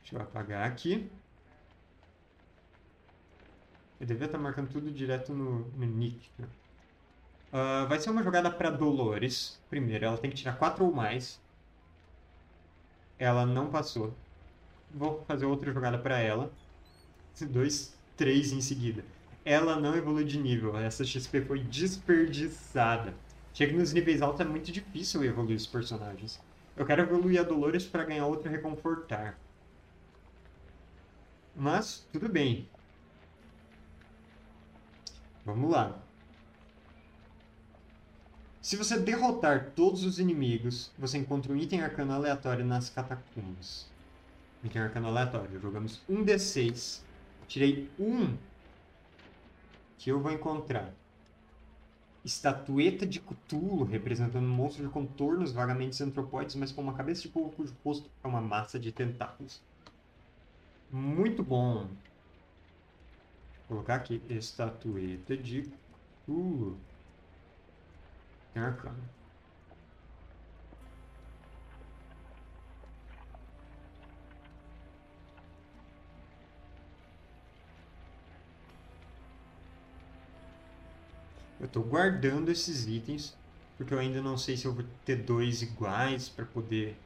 [0.00, 1.08] Deixa eu apagar aqui.
[4.00, 6.30] Eu devia estar marcando tudo direto no, no nick.
[6.38, 6.48] Né?
[7.52, 9.60] Uh, vai ser uma jogada para Dolores.
[9.68, 11.40] Primeiro, ela tem que tirar 4 ou mais.
[13.18, 14.14] Ela não passou.
[14.92, 16.50] Vou fazer outra jogada para ela.
[17.38, 19.04] 2, 3 em seguida
[19.44, 20.76] ela não evolui de nível.
[20.76, 23.14] Essa XP foi desperdiçada.
[23.52, 26.40] Chega nos níveis altos é muito difícil evoluir os personagens.
[26.76, 29.38] Eu quero evoluir a Dolores para ganhar outra reconfortar.
[31.54, 32.68] Mas, tudo bem.
[35.44, 35.98] Vamos lá.
[38.60, 43.86] Se você derrotar todos os inimigos, você encontra um item arcano aleatório nas catacumbas.
[44.62, 45.58] Item arcano aleatório.
[45.60, 47.00] Jogamos um D6.
[47.48, 48.36] Tirei um
[49.98, 50.92] que eu vou encontrar
[52.24, 57.28] estatueta de Cthulhu, representando um monstro de contornos vagamente antropóides, mas com uma cabeça de
[57.28, 59.60] povo cujo rosto é uma massa de tentáculos.
[60.90, 61.88] Muito bom.
[63.70, 65.62] Colocar aqui estatueta de.
[68.52, 68.98] Tem arcano.
[81.60, 83.36] Eu estou guardando esses itens,
[83.78, 86.96] porque eu ainda não sei se eu vou ter dois iguais para poder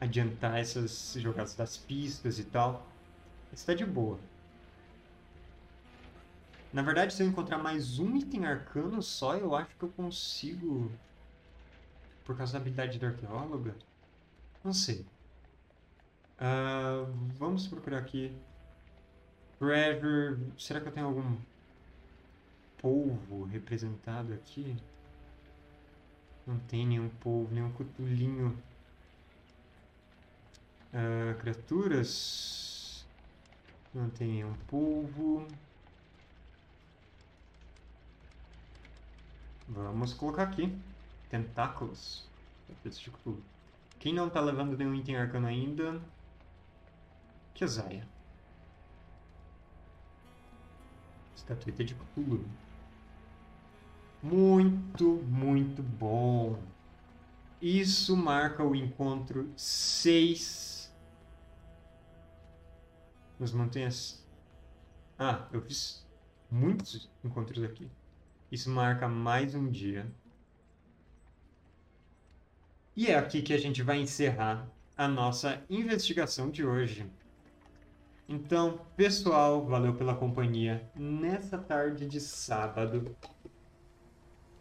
[0.00, 2.84] adiantar essas jogadas das pistas e tal.
[3.52, 4.31] Está de boa.
[6.72, 10.90] Na verdade, se eu encontrar mais um item arcano só, eu acho que eu consigo...
[12.24, 13.74] Por causa da habilidade da arqueóloga?
[14.64, 15.04] Não sei.
[16.38, 18.34] Uh, vamos procurar aqui.
[19.58, 20.38] Treasure.
[20.56, 21.36] Será que eu tenho algum
[22.82, 24.76] polvo representado aqui.
[26.44, 28.58] Não tem nenhum polvo, nenhum cutulinho.
[30.92, 33.06] Uh, criaturas.
[33.94, 35.46] Não tem nenhum polvo.
[39.68, 40.76] Vamos colocar aqui.
[41.28, 42.28] Tentáculos.
[43.98, 46.00] Quem não está levando nenhum item arcano ainda?
[47.54, 48.06] Kezaia.
[51.34, 52.44] Estatueta de Cthulhu.
[54.22, 56.58] Muito, muito bom.
[57.60, 60.92] Isso marca o encontro 6
[63.38, 64.24] nas montanhas.
[65.18, 66.04] Ah, eu fiz
[66.50, 67.90] muitos encontros aqui.
[68.52, 70.06] Isso marca mais um dia.
[72.94, 77.10] E é aqui que a gente vai encerrar a nossa investigação de hoje.
[78.28, 83.16] Então, pessoal, valeu pela companhia nessa tarde de sábado.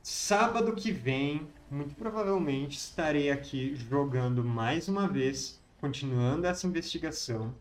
[0.01, 7.53] Sábado que vem, muito provavelmente, estarei aqui jogando mais uma vez, continuando essa investigação.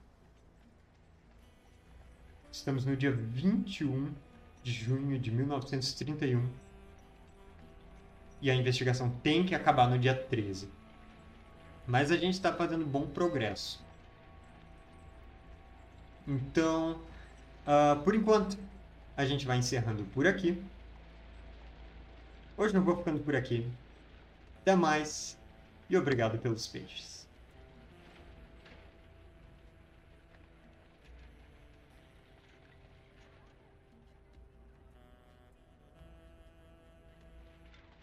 [2.52, 4.14] Estamos no dia 21
[4.62, 6.48] de junho de 1931.
[8.42, 10.68] E a investigação tem que acabar no dia 13.
[11.86, 13.84] Mas a gente está fazendo bom progresso.
[16.26, 17.00] Então,
[17.66, 18.58] Uh, por enquanto,
[19.16, 20.60] a gente vai encerrando por aqui.
[22.56, 23.70] Hoje eu vou ficando por aqui.
[24.62, 25.38] Até mais
[25.88, 27.19] e obrigado pelos peixes.